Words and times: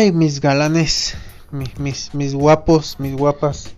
Ay, 0.00 0.12
mis 0.12 0.40
galanes, 0.40 1.14
mis, 1.50 2.14
mis, 2.14 2.34
guapos, 2.34 2.96
mis 2.98 3.14
guapas, 3.14 3.74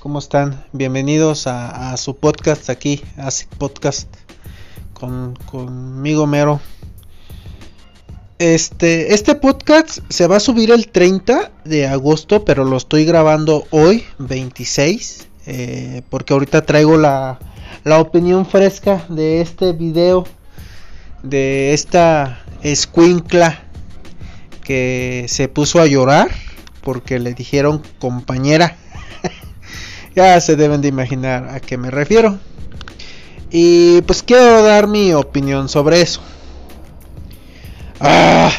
¿cómo 0.00 0.20
están? 0.20 0.64
Bienvenidos 0.72 1.48
a, 1.48 1.96
su 1.96 2.14
podcast 2.14 2.70
aquí, 2.70 3.02
a 3.16 3.28
Podcast, 3.58 4.06
con, 4.94 5.36
conmigo 5.50 6.28
mero. 6.28 6.60
Este, 8.38 9.12
este 9.14 9.34
podcast 9.34 9.98
se 10.08 10.28
va 10.28 10.36
a 10.36 10.40
subir 10.40 10.70
el 10.70 10.86
30 10.86 11.50
de 11.64 11.88
agosto, 11.88 12.44
pero 12.44 12.64
lo 12.64 12.76
estoy 12.76 13.04
grabando 13.04 13.64
hoy, 13.70 14.04
26, 14.18 15.26
eh, 15.46 16.02
porque 16.08 16.34
ahorita 16.34 16.66
traigo 16.66 16.96
la, 16.96 17.40
la 17.82 17.98
opinión 17.98 18.46
fresca 18.46 19.04
de 19.08 19.40
este 19.40 19.72
video, 19.72 20.24
de 21.24 21.74
esta 21.74 22.44
escuincla 22.62 23.64
que 24.68 25.24
se 25.28 25.48
puso 25.48 25.80
a 25.80 25.86
llorar 25.86 26.28
porque 26.82 27.18
le 27.18 27.32
dijeron 27.32 27.82
compañera. 27.98 28.76
ya 30.14 30.38
se 30.42 30.56
deben 30.56 30.82
de 30.82 30.88
imaginar 30.88 31.48
a 31.48 31.58
qué 31.58 31.78
me 31.78 31.90
refiero. 31.90 32.38
Y 33.50 34.02
pues 34.02 34.22
quiero 34.22 34.62
dar 34.62 34.86
mi 34.86 35.14
opinión 35.14 35.70
sobre 35.70 36.02
eso. 36.02 36.20
Ah, 37.98 38.52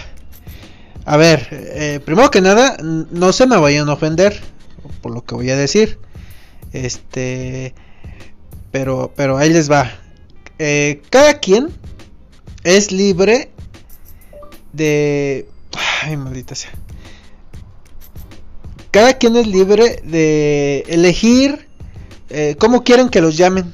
a 1.06 1.16
ver, 1.16 1.48
eh, 1.52 2.00
primero 2.04 2.32
que 2.32 2.42
nada, 2.42 2.78
no 2.82 3.32
se 3.32 3.46
me 3.46 3.58
vayan 3.58 3.88
a 3.88 3.94
ofender 3.94 4.42
por 5.04 5.14
lo 5.14 5.24
que 5.24 5.36
voy 5.36 5.52
a 5.52 5.56
decir. 5.56 6.00
Este, 6.74 7.76
pero, 8.72 9.14
pero 9.16 9.38
ahí 9.38 9.54
les 9.54 9.70
va. 9.70 9.92
Eh, 10.58 11.04
cada 11.12 11.36
quien 11.36 11.70
es 12.64 12.92
libre 12.92 13.52
de 14.74 15.48
Ay, 16.02 16.18
maldita 16.18 16.56
sea. 16.56 16.72
Cada 18.92 19.18
quien 19.18 19.36
es 19.36 19.48
libre 19.48 20.02
de 20.04 20.84
elegir 20.88 21.68
eh, 22.30 22.56
cómo 22.60 22.84
quieren 22.84 23.10
que 23.10 23.22
los 23.22 23.38
llamen. 23.38 23.74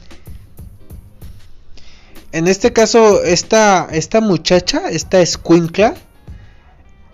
En 2.32 2.48
este 2.48 2.74
caso, 2.74 3.24
esta, 3.24 3.88
esta 3.92 4.20
muchacha, 4.20 4.90
esta 4.90 5.22
escuincla, 5.22 5.96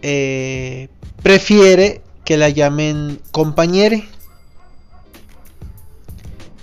eh, 0.02 0.90
prefiere 1.22 2.02
que 2.26 2.38
la 2.38 2.50
llamen 2.50 3.20
compañere. 3.32 4.08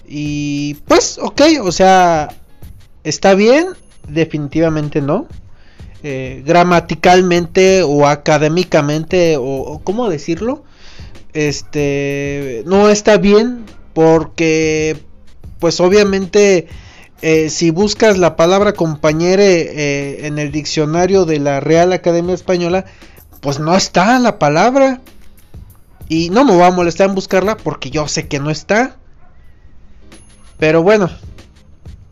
Y 0.06 0.74
pues, 0.86 1.18
ok, 1.18 1.42
o 1.62 1.70
sea, 1.70 2.34
está 3.04 3.34
bien, 3.34 3.68
definitivamente 4.08 5.00
no. 5.02 5.28
Eh, 6.04 6.44
gramaticalmente 6.46 7.82
o 7.82 8.06
académicamente 8.06 9.36
o, 9.36 9.80
cómo 9.82 10.08
decirlo 10.08 10.62
este 11.32 12.62
no 12.66 12.88
está 12.88 13.16
bien 13.16 13.64
porque 13.94 14.96
pues 15.58 15.80
obviamente 15.80 16.68
eh, 17.20 17.50
si 17.50 17.70
buscas 17.70 18.16
la 18.16 18.36
palabra 18.36 18.74
compañere 18.74 19.62
eh, 19.62 20.26
en 20.28 20.38
el 20.38 20.52
diccionario 20.52 21.24
de 21.24 21.40
la 21.40 21.58
Real 21.58 21.92
Academia 21.92 22.36
Española 22.36 22.84
pues 23.40 23.58
no 23.58 23.76
está 23.76 24.18
la 24.18 24.38
palabra. 24.38 25.00
Y 26.08 26.30
no 26.30 26.44
me 26.44 26.56
va 26.56 26.68
a 26.68 26.72
molestar 26.72 27.08
en 27.08 27.14
buscarla 27.14 27.56
porque 27.56 27.90
yo 27.90 28.08
sé 28.08 28.28
que 28.28 28.38
no 28.38 28.50
está. 28.50 28.96
Pero 30.58 30.82
bueno 30.82 31.10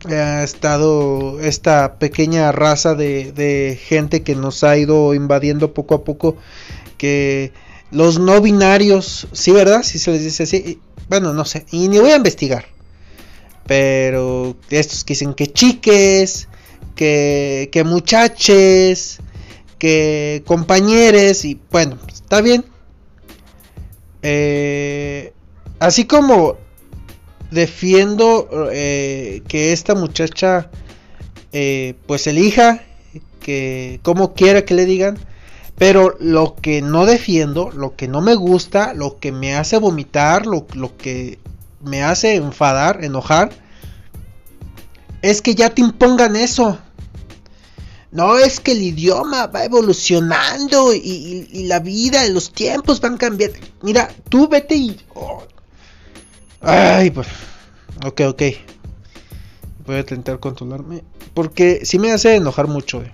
ha 0.05 0.43
estado 0.43 1.39
esta 1.39 1.97
pequeña 1.99 2.51
raza 2.51 2.95
de, 2.95 3.79
gente 3.81 4.23
que 4.23 4.35
nos 4.35 4.63
ha 4.63 4.77
ido 4.77 5.13
invadiendo 5.13 5.73
poco 5.73 5.95
a 5.95 6.03
poco 6.03 6.37
que 6.97 7.51
los 7.91 8.19
no 8.19 8.41
binarios, 8.41 9.27
sí, 9.31 9.51
¿verdad? 9.51 9.83
Si 9.83 9.97
se 9.99 10.11
les 10.11 10.23
dice 10.23 10.43
así, 10.43 10.79
bueno, 11.09 11.33
no 11.33 11.45
sé, 11.45 11.65
y 11.71 11.87
ni 11.87 11.99
voy 11.99 12.11
a 12.11 12.17
investigar. 12.17 12.65
Pero 13.65 14.55
estos 14.69 15.03
que 15.03 15.13
dicen 15.13 15.33
que 15.33 15.51
chiques, 15.51 16.47
que, 16.95 17.69
que 17.71 17.83
muchaches, 17.83 19.19
que 19.77 20.43
compañeros, 20.45 21.45
y 21.45 21.59
bueno, 21.71 21.97
está 22.11 22.41
bien. 22.41 22.65
Eh, 24.21 25.33
así 25.79 26.05
como 26.05 26.57
defiendo 27.51 28.69
eh, 28.71 29.41
que 29.47 29.73
esta 29.73 29.95
muchacha 29.95 30.69
eh, 31.51 31.95
pues 32.05 32.27
elija 32.27 32.83
que 33.39 33.99
como 34.03 34.33
quiera 34.33 34.65
que 34.65 34.73
le 34.73 34.85
digan 34.85 35.17
pero 35.77 36.17
lo 36.19 36.55
que 36.55 36.81
no 36.81 37.05
defiendo 37.05 37.71
lo 37.71 37.95
que 37.95 38.07
no 38.07 38.21
me 38.21 38.35
gusta 38.35 38.93
lo 38.93 39.19
que 39.19 39.31
me 39.31 39.55
hace 39.55 39.77
vomitar 39.77 40.45
lo, 40.45 40.67
lo 40.73 40.97
que 40.97 41.39
me 41.81 42.03
hace 42.03 42.35
enfadar 42.35 43.03
enojar 43.03 43.51
es 45.21 45.41
que 45.41 45.55
ya 45.55 45.69
te 45.69 45.81
impongan 45.81 46.35
eso 46.35 46.77
no 48.11 48.37
es 48.37 48.59
que 48.59 48.71
el 48.71 48.81
idioma 48.81 49.47
va 49.47 49.65
evolucionando 49.65 50.93
y, 50.93 51.65
la 51.67 51.79
vida 51.79 52.27
los 52.29 52.51
tiempos 52.51 53.01
van 53.01 53.17
cambiando. 53.17 53.59
Mira, 53.81 54.09
tú 54.29 54.47
vete 54.47 54.75
y... 54.75 54.97
Oh, 55.13 55.43
Ay, 56.61 57.11
pues. 57.11 57.27
Ok, 58.05 58.21
ok. 58.27 58.41
Voy 59.85 59.95
a 59.95 59.99
intentar 59.99 60.39
controlarme. 60.39 61.03
Porque 61.33 61.85
si 61.85 61.99
me 61.99 62.11
hace 62.11 62.35
enojar 62.35 62.67
mucho. 62.67 63.01
Eh. 63.01 63.13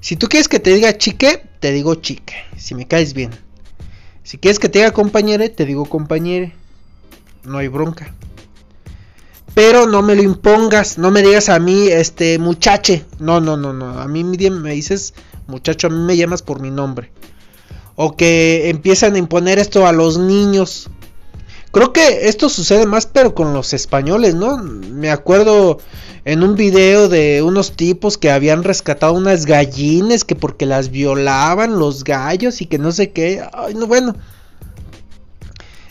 Si 0.00 0.16
tú 0.16 0.28
quieres 0.28 0.48
que 0.48 0.60
te 0.60 0.72
diga 0.72 0.96
chique, 0.96 1.42
te 1.60 1.72
digo 1.72 1.96
chique. 1.96 2.34
Si 2.56 2.74
me 2.74 2.86
caes 2.86 3.14
bien. 3.14 3.30
Si 4.22 4.38
quieres 4.38 4.58
que 4.58 4.68
te 4.68 4.80
diga 4.80 4.92
compañere, 4.92 5.48
te 5.48 5.64
digo 5.64 5.86
compañere. 5.86 6.54
No 7.44 7.58
hay 7.58 7.68
bronca. 7.68 8.14
Pero 9.54 9.86
no 9.86 10.02
me 10.02 10.14
lo 10.14 10.22
impongas. 10.22 10.98
No 10.98 11.10
me 11.10 11.22
digas 11.22 11.48
a 11.48 11.58
mí, 11.58 11.88
este, 11.88 12.38
muchache. 12.38 13.04
No, 13.18 13.40
no, 13.40 13.56
no, 13.56 13.72
no. 13.72 13.98
A 13.98 14.06
mí 14.06 14.22
me 14.22 14.72
dices 14.72 15.14
muchacho. 15.46 15.86
A 15.86 15.90
mí 15.90 15.98
me 15.98 16.16
llamas 16.16 16.42
por 16.42 16.60
mi 16.60 16.70
nombre. 16.70 17.10
O 17.94 18.16
que 18.16 18.68
empiezan 18.68 19.14
a 19.14 19.18
imponer 19.18 19.58
esto 19.58 19.86
a 19.86 19.92
los 19.92 20.18
niños. 20.18 20.90
Creo 21.76 21.92
que 21.92 22.26
esto 22.26 22.48
sucede 22.48 22.86
más 22.86 23.04
pero 23.04 23.34
con 23.34 23.52
los 23.52 23.74
españoles, 23.74 24.34
¿no? 24.34 24.56
Me 24.56 25.10
acuerdo 25.10 25.76
en 26.24 26.42
un 26.42 26.56
video 26.56 27.10
de 27.10 27.42
unos 27.42 27.72
tipos 27.72 28.16
que 28.16 28.30
habían 28.30 28.64
rescatado 28.64 29.12
unas 29.12 29.44
gallinas 29.44 30.24
que 30.24 30.34
porque 30.34 30.64
las 30.64 30.88
violaban 30.88 31.78
los 31.78 32.02
gallos 32.02 32.62
y 32.62 32.64
que 32.64 32.78
no 32.78 32.92
sé 32.92 33.10
qué. 33.10 33.46
Ay, 33.52 33.74
no, 33.74 33.86
bueno. 33.86 34.16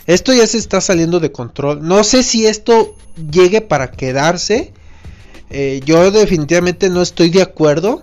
Esto 0.08 0.34
ya 0.34 0.48
se 0.48 0.58
está 0.58 0.82
saliendo 0.82 1.20
de 1.20 1.32
control. 1.32 1.88
No 1.88 2.04
sé 2.04 2.24
si 2.24 2.48
esto 2.48 2.96
llegue 3.30 3.62
para 3.62 3.92
quedarse. 3.92 4.74
Eh, 5.52 5.82
yo 5.86 6.10
definitivamente 6.10 6.90
no 6.90 7.04
estoy 7.04 7.30
de 7.30 7.44
acuerdo. 7.44 8.02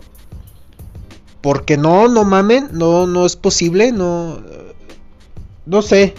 Porque 1.41 1.77
no, 1.77 2.07
no 2.07 2.23
mamen, 2.23 2.69
no, 2.71 3.09
no 3.09 3.27
es 3.27 3.35
posible, 3.35 3.91
no, 3.91 4.41
no 5.67 5.83
sé. 5.83 6.15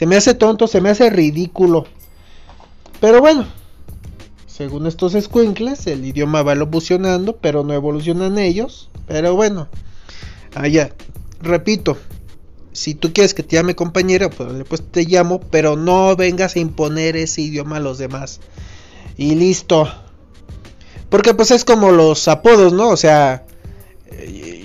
Se 0.00 0.06
me 0.06 0.16
hace 0.16 0.32
tonto, 0.32 0.66
se 0.66 0.80
me 0.80 0.88
hace 0.88 1.10
ridículo. 1.10 1.84
Pero 3.02 3.20
bueno, 3.20 3.46
según 4.46 4.86
estos 4.86 5.12
squinkles, 5.12 5.86
el 5.86 6.06
idioma 6.06 6.42
va 6.42 6.54
evolucionando, 6.54 7.36
pero 7.36 7.64
no 7.64 7.74
evolucionan 7.74 8.38
ellos. 8.38 8.88
Pero 9.06 9.34
bueno, 9.34 9.68
allá, 10.54 10.94
repito, 11.42 11.98
si 12.72 12.94
tú 12.94 13.12
quieres 13.12 13.34
que 13.34 13.42
te 13.42 13.56
llame 13.56 13.74
compañera, 13.74 14.30
pues, 14.30 14.64
pues 14.66 14.82
te 14.90 15.04
llamo, 15.04 15.38
pero 15.38 15.76
no 15.76 16.16
vengas 16.16 16.56
a 16.56 16.60
imponer 16.60 17.18
ese 17.18 17.42
idioma 17.42 17.76
a 17.76 17.80
los 17.80 17.98
demás. 17.98 18.40
Y 19.18 19.34
listo. 19.34 19.86
Porque 21.10 21.34
pues 21.34 21.50
es 21.50 21.66
como 21.66 21.90
los 21.90 22.26
apodos, 22.26 22.72
¿no? 22.72 22.88
O 22.88 22.96
sea, 22.96 23.44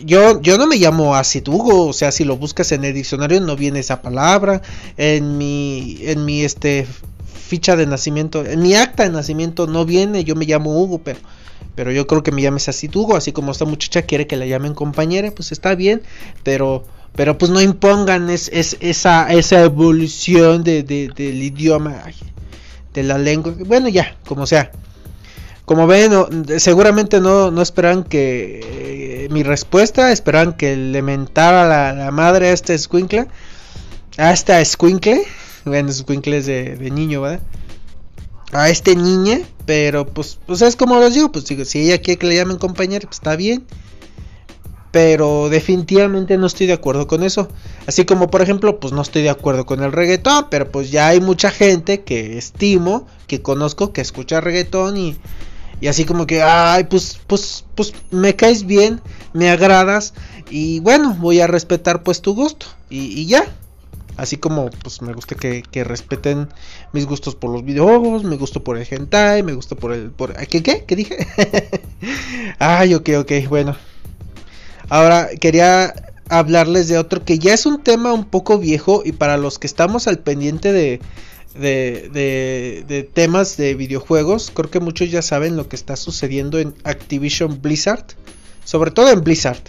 yo, 0.06 0.42
yo 0.42 0.58
no 0.58 0.68
me 0.68 0.78
llamo 0.78 1.16
Acid 1.16 1.48
Hugo, 1.48 1.88
o 1.88 1.94
sea, 1.94 2.12
si 2.12 2.24
lo 2.24 2.38
buscas 2.38 2.72
en 2.72 2.84
el 2.84 2.94
diccionario 2.94 3.42
no 3.42 3.56
viene 3.56 3.80
esa 3.80 4.02
palabra. 4.02 4.62
En 4.98 5.38
mi, 5.38 5.98
en 6.02 6.26
mi 6.26 6.44
este 6.44 6.88
ficha 7.46 7.76
de 7.76 7.86
nacimiento, 7.86 8.46
en 8.46 8.62
mi 8.62 8.76
acta 8.76 9.04
de 9.04 9.10
nacimiento 9.10 9.68
no 9.68 9.86
viene, 9.86 10.24
yo 10.24 10.36
me 10.36 10.46
llamo 10.46 10.82
Hugo, 10.82 11.00
pero, 11.04 11.20
pero 11.76 11.92
yo 11.92 12.08
creo 12.08 12.24
que 12.24 12.32
me 12.32 12.42
llames 12.42 12.68
Acid 12.70 12.96
Hugo, 12.96 13.16
así 13.16 13.32
como 13.32 13.52
esta 13.52 13.66
muchacha 13.66 14.02
quiere 14.04 14.28
que 14.28 14.36
la 14.36 14.46
llamen 14.46 14.74
compañera, 14.74 15.32
pues 15.32 15.52
está 15.52 15.76
bien, 15.76 16.02
pero, 16.44 16.84
pero 17.16 17.38
pues 17.38 17.52
no 17.52 17.62
impongan 17.62 18.30
es, 18.30 18.50
esa, 18.52 19.32
esa 19.32 19.62
evolución 19.62 20.64
de, 20.64 20.84
del 20.84 21.44
idioma, 21.44 22.04
de 22.94 23.04
la 23.04 23.18
lengua, 23.18 23.54
bueno 23.66 23.90
ya, 23.90 24.18
como 24.26 24.48
sea. 24.48 24.72
Como 25.66 25.88
ven, 25.88 26.12
seguramente 26.60 27.20
no, 27.20 27.50
no 27.50 27.62
esperan 27.62 28.04
que 28.04 28.60
eh, 29.26 29.30
mi 29.32 29.42
respuesta, 29.42 30.12
esperan 30.12 30.54
que 30.54 30.76
le 30.76 31.02
mentara 31.02 31.68
la, 31.68 31.92
la 31.92 32.12
madre 32.12 32.50
a 32.50 32.54
este 32.54 32.76
escuincle, 32.76 33.28
a 34.18 34.32
esta 34.32 34.62
escuincle, 34.62 35.24
ven, 35.66 35.90
escuincle 35.90 36.38
es 36.38 36.46
de, 36.46 36.76
de, 36.76 36.92
niño, 36.92 37.22
¿verdad? 37.22 37.42
A 38.52 38.70
este 38.70 38.96
niño, 38.96 39.40
pero 39.66 40.06
pues, 40.06 40.38
pues 40.46 40.62
es 40.62 40.76
como 40.76 41.00
les 41.00 41.16
digo, 41.16 41.32
pues 41.32 41.46
si 41.46 41.82
ella 41.82 42.00
quiere 42.00 42.20
que 42.20 42.28
le 42.28 42.36
llamen 42.36 42.58
compañero, 42.58 43.08
pues 43.08 43.18
está 43.18 43.36
bien. 43.36 43.66
pero 44.92 45.50
definitivamente 45.50 46.38
no 46.38 46.46
estoy 46.46 46.68
de 46.68 46.74
acuerdo 46.74 47.08
con 47.08 47.24
eso. 47.24 47.50
Así 47.88 48.06
como 48.06 48.30
por 48.30 48.42
ejemplo, 48.44 48.80
pues 48.80 48.94
no 48.94 49.02
estoy 49.02 49.24
de 49.24 49.30
acuerdo 49.32 49.66
con 49.66 49.84
el 49.84 49.92
reggaetón, 49.92 50.48
pero 50.52 50.72
pues 50.72 50.92
ya 50.92 51.08
hay 51.08 51.20
mucha 51.20 51.50
gente 51.50 52.04
que 52.04 52.38
estimo, 52.38 53.08
que 53.28 53.42
conozco, 53.42 53.92
que 53.92 54.02
escucha 54.02 54.40
reggaetón 54.40 54.96
y, 54.96 55.18
y 55.82 55.88
así 55.88 56.06
como 56.06 56.26
que, 56.26 56.42
ay, 56.42 56.86
pues, 56.86 57.20
pues, 57.28 57.66
pues 57.76 57.94
me 58.12 58.36
caes 58.36 58.66
bien, 58.66 59.02
me 59.34 59.50
agradas 59.50 60.14
y 60.50 60.80
bueno, 60.80 61.16
voy 61.20 61.42
a 61.42 61.48
respetar 61.48 62.04
pues 62.04 62.22
tu 62.22 62.34
gusto 62.34 62.68
y, 62.90 63.20
y 63.20 63.26
ya. 63.26 63.46
Así 64.18 64.38
como 64.38 64.70
pues 64.70 65.02
me 65.02 65.12
gusta 65.12 65.36
que, 65.36 65.62
que, 65.62 65.84
respeten 65.84 66.48
mis 66.94 67.06
gustos 67.06 67.36
por 67.36 67.52
los 67.52 67.66
videojuegos, 67.66 68.24
me 68.24 68.38
gusto 68.38 68.64
por 68.64 68.78
el 68.78 68.88
hentai, 68.90 69.44
me 69.44 69.52
gusta 69.52 69.76
por 69.76 69.92
el... 69.92 70.10
Por, 70.10 70.34
¿Qué 70.48 70.64
qué? 70.64 70.86
¿Qué 70.88 70.96
dije? 70.96 71.28
ay, 72.60 72.94
ok, 72.94 73.10
ok, 73.20 73.32
bueno. 73.50 73.76
Ahora 74.88 75.28
quería 75.42 75.94
hablarles 76.30 76.88
de 76.88 76.98
otro 76.98 77.26
que 77.26 77.40
ya 77.40 77.54
es 77.54 77.66
un 77.66 77.84
tema 77.84 78.14
un 78.14 78.24
poco 78.24 78.58
viejo 78.58 79.02
y 79.04 79.12
para 79.12 79.36
los 79.36 79.60
que 79.60 79.68
estamos 79.68 80.08
al 80.08 80.20
pendiente 80.20 80.72
de, 80.72 81.02
de, 81.60 82.84
de, 82.88 83.04
temas 83.04 83.58
de 83.58 83.76
videojuegos, 83.76 84.52
creo 84.54 84.70
que 84.70 84.80
muchos 84.80 85.10
ya 85.10 85.22
saben 85.22 85.56
lo 85.56 85.70
que 85.70 85.76
está 85.76 85.96
sucediendo 85.96 86.60
en 86.60 86.76
Activision 86.84 87.62
Blizzard, 87.62 88.06
sobre 88.64 88.92
todo 88.92 89.10
en 89.10 89.24
Blizzard. 89.24 89.64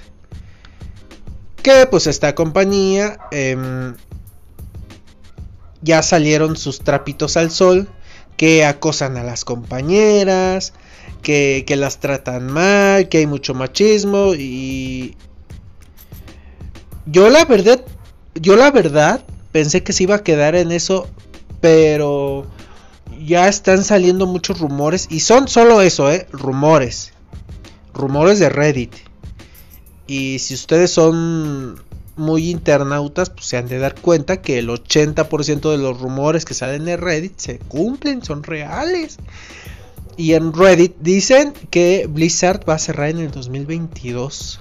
Que 1.63 1.87
pues 1.87 2.07
esta 2.07 2.35
compañía 2.35 3.19
eh, 3.31 3.95
ya 5.83 6.03
salieron 6.03 6.57
sus 6.57 6.81
trapitos 6.81 7.37
al 7.37 7.51
sol, 7.51 7.89
que 8.37 8.65
acosan 8.65 9.17
a 9.17 9.25
las 9.25 9.45
compañeras, 9.45 10.73
que, 11.23 11.65
que, 11.67 11.77
las 11.77 11.99
tratan 11.99 12.53
mal, 12.53 13.09
que 13.09 13.19
hay 13.19 13.27
mucho 13.27 13.55
machismo 13.55 14.35
y 14.35 15.17
yo 17.07 17.31
la 17.31 17.45
verdad, 17.45 17.81
yo 18.35 18.57
la 18.57 18.71
verdad 18.71 19.25
pensé 19.53 19.83
que 19.83 19.93
se 19.93 20.03
iba 20.03 20.17
a 20.17 20.23
quedar 20.25 20.57
en 20.57 20.73
eso, 20.73 21.09
pero 21.61 22.47
ya 23.25 23.49
están 23.49 23.85
saliendo 23.85 24.27
muchos 24.27 24.59
rumores 24.61 25.07
y 25.11 25.21
son 25.21 25.49
solo 25.49 25.81
eso, 25.83 26.11
eh, 26.11 26.27
rumores. 26.33 27.13
Rumores 27.95 28.39
de 28.39 28.49
Reddit. 28.49 28.95
Y 30.07 30.39
si 30.39 30.55
ustedes 30.55 30.91
son 30.91 31.81
muy 32.17 32.51
internautas, 32.51 33.31
pues 33.31 33.47
se 33.47 33.57
han 33.57 33.69
de 33.69 33.79
dar 33.79 33.95
cuenta 33.95 34.41
que 34.41 34.59
el 34.59 34.69
80% 34.69 35.71
de 35.71 35.79
los 35.79 36.01
rumores 36.01 36.45
que 36.45 36.55
salen 36.55 36.85
de 36.85 36.97
Reddit 36.97 37.39
se 37.39 37.59
cumplen, 37.59 38.23
son 38.23 38.43
reales. 38.43 39.19
Y 40.17 40.33
en 40.33 40.53
Reddit 40.53 40.97
dicen 41.01 41.53
que 41.71 42.07
Blizzard 42.09 42.69
va 42.69 42.75
a 42.75 42.79
cerrar 42.79 43.11
en 43.11 43.19
el 43.19 43.31
2022. 43.31 44.61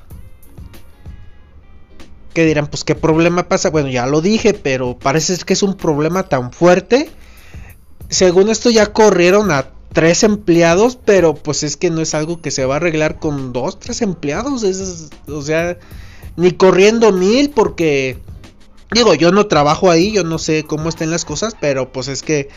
Que 2.36 2.46
dirán, 2.46 2.68
pues 2.68 2.84
qué 2.84 2.96
problema 2.96 3.48
pasa. 3.48 3.70
Bueno, 3.70 3.90
ya 3.90 4.06
lo 4.06 4.20
dije, 4.20 4.54
pero 4.54 5.00
parece 5.00 5.38
que 5.38 5.54
es 5.54 5.64
un 5.64 5.76
problema 5.76 6.24
tan 6.24 6.52
fuerte. 6.52 7.10
Según 8.10 8.50
esto 8.50 8.70
ya 8.70 8.94
corrieron 8.94 9.52
a 9.52 9.70
tres 9.94 10.24
empleados, 10.24 11.00
pero 11.04 11.34
pues 11.34 11.64
es 11.64 11.78
que 11.78 11.90
no 11.90 12.02
es 12.02 12.14
algo 12.14 12.42
que 12.42 12.52
se 12.52 12.66
va 12.66 12.74
a 12.74 12.78
arreglar 12.78 13.20
con 13.20 13.54
dos, 13.54 13.80
tres 13.80 14.02
empleados. 14.02 14.64
Es, 14.64 15.10
o 15.28 15.42
sea, 15.42 15.78
ni 16.36 16.52
corriendo 16.52 17.14
mil 17.14 17.50
porque... 17.52 18.20
Digo, 18.92 19.16
yo 19.16 19.32
no 19.32 19.48
trabajo 19.48 19.90
ahí, 19.90 20.12
yo 20.12 20.24
no 20.24 20.38
sé 20.38 20.64
cómo 20.64 20.90
estén 20.90 21.12
las 21.12 21.26
cosas, 21.26 21.56
pero 21.60 21.92
pues 21.92 22.08
es 22.08 22.22
que 22.22 22.50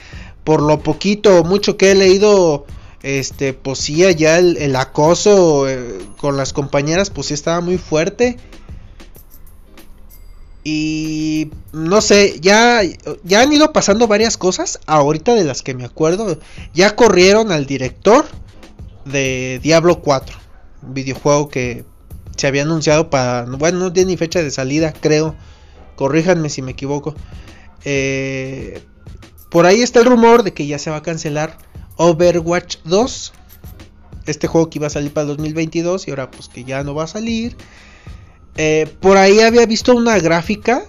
por 0.44 0.60
lo 0.60 0.80
poquito 0.80 1.38
o 1.38 1.44
mucho 1.44 1.76
que 1.76 1.92
he 1.92 1.94
leído 1.94 2.66
este, 3.02 3.54
pues 3.54 3.78
sí, 3.78 4.04
allá 4.04 4.38
el, 4.38 4.56
el 4.56 4.74
acoso 4.76 5.68
eh, 5.68 6.00
con 6.16 6.36
las 6.36 6.52
compañeras, 6.52 7.10
pues 7.10 7.28
sí 7.28 7.34
estaba 7.34 7.60
muy 7.60 7.78
fuerte. 7.78 8.36
Y 10.70 11.50
no 11.72 12.02
sé, 12.02 12.40
ya, 12.40 12.82
ya 13.24 13.40
han 13.40 13.50
ido 13.50 13.72
pasando 13.72 14.06
varias 14.06 14.36
cosas, 14.36 14.80
ahorita 14.84 15.34
de 15.34 15.44
las 15.44 15.62
que 15.62 15.72
me 15.72 15.86
acuerdo. 15.86 16.38
Ya 16.74 16.94
corrieron 16.94 17.52
al 17.52 17.64
director 17.64 18.26
de 19.06 19.60
Diablo 19.62 20.02
4, 20.02 20.36
un 20.82 20.92
videojuego 20.92 21.48
que 21.48 21.86
se 22.36 22.46
había 22.46 22.64
anunciado 22.64 23.08
para, 23.08 23.46
bueno, 23.46 23.78
no 23.78 23.94
tiene 23.94 24.10
ni 24.10 24.18
fecha 24.18 24.42
de 24.42 24.50
salida, 24.50 24.92
creo. 24.92 25.34
Corríjanme 25.96 26.50
si 26.50 26.60
me 26.60 26.72
equivoco. 26.72 27.14
Eh, 27.86 28.82
por 29.50 29.64
ahí 29.64 29.80
está 29.80 30.00
el 30.00 30.04
rumor 30.04 30.42
de 30.42 30.52
que 30.52 30.66
ya 30.66 30.78
se 30.78 30.90
va 30.90 30.96
a 30.96 31.02
cancelar 31.02 31.56
Overwatch 31.96 32.76
2. 32.84 33.32
Este 34.26 34.48
juego 34.48 34.68
que 34.68 34.80
iba 34.80 34.88
a 34.88 34.90
salir 34.90 35.14
para 35.14 35.22
el 35.22 35.28
2022 35.28 36.08
y 36.08 36.10
ahora 36.10 36.30
pues 36.30 36.50
que 36.50 36.64
ya 36.64 36.84
no 36.84 36.94
va 36.94 37.04
a 37.04 37.06
salir. 37.06 37.56
Eh, 38.60 38.92
por 39.00 39.16
ahí 39.16 39.40
había 39.40 39.64
visto 39.66 39.94
una 39.94 40.18
gráfica. 40.18 40.82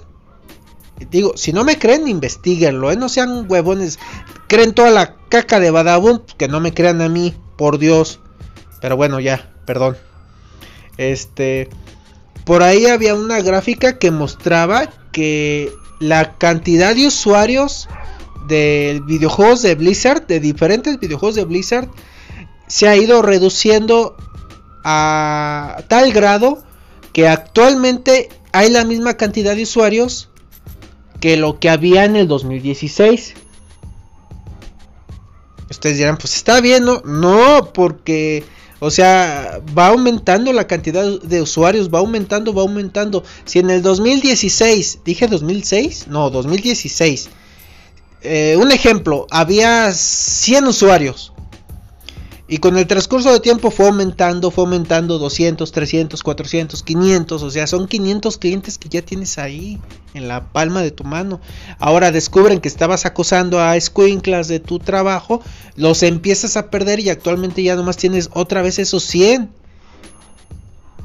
Digo, 1.12 1.38
si 1.38 1.54
no 1.54 1.64
me 1.64 1.78
creen, 1.78 2.08
investiguenlo, 2.08 2.92
¿eh? 2.92 2.98
no 2.98 3.08
sean 3.10 3.46
huevones. 3.48 4.00
Creen 4.48 4.74
toda 4.74 4.90
la 4.90 5.16
caca 5.30 5.60
de 5.60 5.70
Badabun, 5.70 6.24
que 6.38 6.48
no 6.48 6.60
me 6.60 6.74
crean 6.74 7.00
a 7.02 7.10
mí, 7.10 7.36
por 7.58 7.78
Dios. 7.78 8.20
Pero 8.82 8.98
bueno, 8.98 9.20
ya, 9.20 9.54
perdón. 9.66 9.98
Este, 10.98 11.70
por 12.44 12.64
ahí 12.64 12.88
había 12.88 13.14
una 13.14 13.40
gráfica 13.42 14.00
que 14.00 14.10
mostraba 14.10 14.90
que 15.12 15.72
la 16.00 16.38
cantidad 16.40 16.96
de 16.96 17.06
usuarios 17.06 17.88
de 18.48 19.00
videojuegos 19.06 19.62
de 19.62 19.76
Blizzard, 19.76 20.26
de 20.26 20.40
diferentes 20.40 21.00
videojuegos 21.00 21.36
de 21.36 21.46
Blizzard, 21.46 21.88
se 22.66 22.88
ha 22.88 22.98
ido 22.98 23.22
reduciendo 23.22 24.18
a 24.84 25.84
tal 25.88 26.12
grado 26.12 26.64
que 27.14 27.28
actualmente 27.28 28.30
hay 28.52 28.70
la 28.70 28.86
misma 28.86 29.16
cantidad 29.16 29.56
de 29.56 29.64
usuarios 29.64 30.30
que 31.20 31.38
lo 31.38 31.60
que 31.60 31.70
había 31.70 32.06
en 32.06 32.16
el 32.16 32.28
2016. 32.28 33.34
Ustedes 35.70 35.98
dirán, 35.98 36.18
pues 36.18 36.36
está 36.36 36.62
bien, 36.62 36.86
¿no? 36.86 37.72
Porque, 37.74 38.44
o 38.80 38.90
sea, 38.90 39.62
va 39.78 39.88
aumentando 39.88 40.52
la 40.54 40.66
cantidad 40.68 41.20
de 41.22 41.42
usuarios, 41.42 41.94
va 41.94 42.00
aumentando, 42.00 42.54
va 42.54 42.64
aumentando. 42.64 43.24
Si 43.46 43.60
en 43.60 43.70
el 43.70 43.82
2016, 43.82 45.00
dije 45.04 45.28
2006, 45.28 46.08
no, 46.08 46.30
2016 46.30 47.30
eh, 48.22 48.58
un 48.60 48.72
ejemplo, 48.72 49.28
había 49.32 49.92
100 49.94 50.68
usuarios. 50.68 51.34
Y 52.52 52.58
con 52.58 52.80
el 52.80 52.88
transcurso 52.88 53.32
de 53.32 53.40
tiempo 53.40 53.70
fue 53.70 53.86
aumentando, 53.86 54.50
fue 54.50 54.64
aumentando 54.64 55.20
200, 55.20 55.72
300, 55.72 56.24
400, 56.24 56.82
500. 56.82 57.44
O 57.44 57.52
sea, 57.52 57.68
son 57.68 57.88
500 57.88 58.40
clientes 58.40 58.80
que 58.80 58.90
ya 58.90 59.04
tienes 59.04 59.38
ahí 59.38 59.80
en 60.16 60.28
la 60.28 60.52
palma 60.52 60.82
de 60.82 60.90
tu 60.90 61.04
mano. 61.04 61.40
Ahora 61.78 62.12
descubren 62.12 62.60
que 62.60 62.68
estabas 62.68 63.06
acosando 63.06 63.60
a 63.60 63.76
escuinclas 63.76 64.48
de 64.48 64.60
tu 64.60 64.80
trabajo, 64.80 65.44
los 65.76 66.02
empiezas 66.02 66.58
a 66.58 66.72
perder 66.72 67.00
y 67.00 67.12
actualmente 67.12 67.62
ya 67.62 67.76
nomás 67.76 67.98
tienes 67.98 68.32
otra 68.34 68.64
vez 68.64 68.80
esos 68.80 69.04
100. 69.04 69.52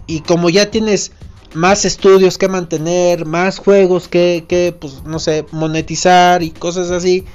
Y 0.06 0.20
como 0.20 0.48
ya 0.48 0.70
tienes 0.70 1.12
más 1.52 1.84
estudios 1.84 2.38
que 2.38 2.48
mantener, 2.48 3.26
más 3.26 3.58
juegos 3.58 4.08
que, 4.08 4.46
que, 4.48 4.74
pues, 4.78 5.02
no 5.04 5.18
sé, 5.18 5.44
monetizar 5.52 6.42
y 6.42 6.52
cosas 6.52 6.90
así, 6.90 7.26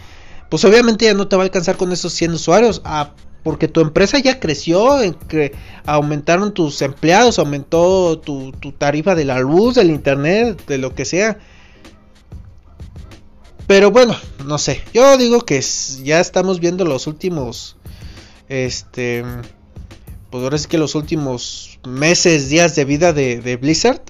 pues 0.49 0.65
obviamente 0.65 1.05
ya 1.05 1.13
no 1.13 1.27
te 1.27 1.35
va 1.35 1.43
a 1.43 1.45
alcanzar 1.45 1.77
con 1.77 1.91
esos 1.91 2.11
100 2.13 2.33
usuarios, 2.33 2.81
ah, 2.85 3.11
porque 3.43 3.67
tu 3.67 3.81
empresa 3.81 4.19
ya 4.19 4.39
creció, 4.39 4.97
que 5.27 5.53
aumentaron 5.85 6.53
tus 6.53 6.81
empleados, 6.81 7.39
aumentó 7.39 8.19
tu, 8.19 8.51
tarifa 8.77 9.15
de 9.15 9.25
la 9.25 9.39
luz, 9.39 9.75
del 9.75 9.89
internet, 9.89 10.65
de 10.67 10.77
lo 10.77 10.93
que 10.93 11.05
sea. 11.05 11.39
Pero 13.67 13.91
bueno, 13.91 14.15
no 14.45 14.57
sé, 14.57 14.81
yo 14.93 15.17
digo 15.17 15.41
que 15.41 15.61
ya 16.03 16.19
estamos 16.19 16.59
viendo 16.59 16.85
los 16.85 17.05
últimos, 17.07 17.77
este, 18.49 19.23
pues 20.31 20.43
ahora 20.43 20.55
es 20.55 20.67
que 20.67 20.79
los 20.79 20.95
últimos 20.95 21.79
meses, 21.87 22.49
días 22.49 22.75
de 22.75 22.85
vida 22.85 23.13
de, 23.13 23.39
de, 23.41 23.57
Blizzard, 23.57 24.01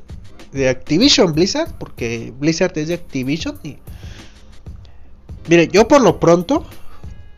de 0.53 0.69
Activision 0.69 1.33
Blizzard, 1.33 1.77
porque 1.77 2.33
Blizzard 2.39 2.77
es 2.77 2.87
de 2.87 2.93
Activision. 2.95 3.59
Y... 3.63 3.77
Mire, 5.49 5.67
yo 5.67 5.87
por 5.87 6.01
lo 6.01 6.21
pronto, 6.21 6.63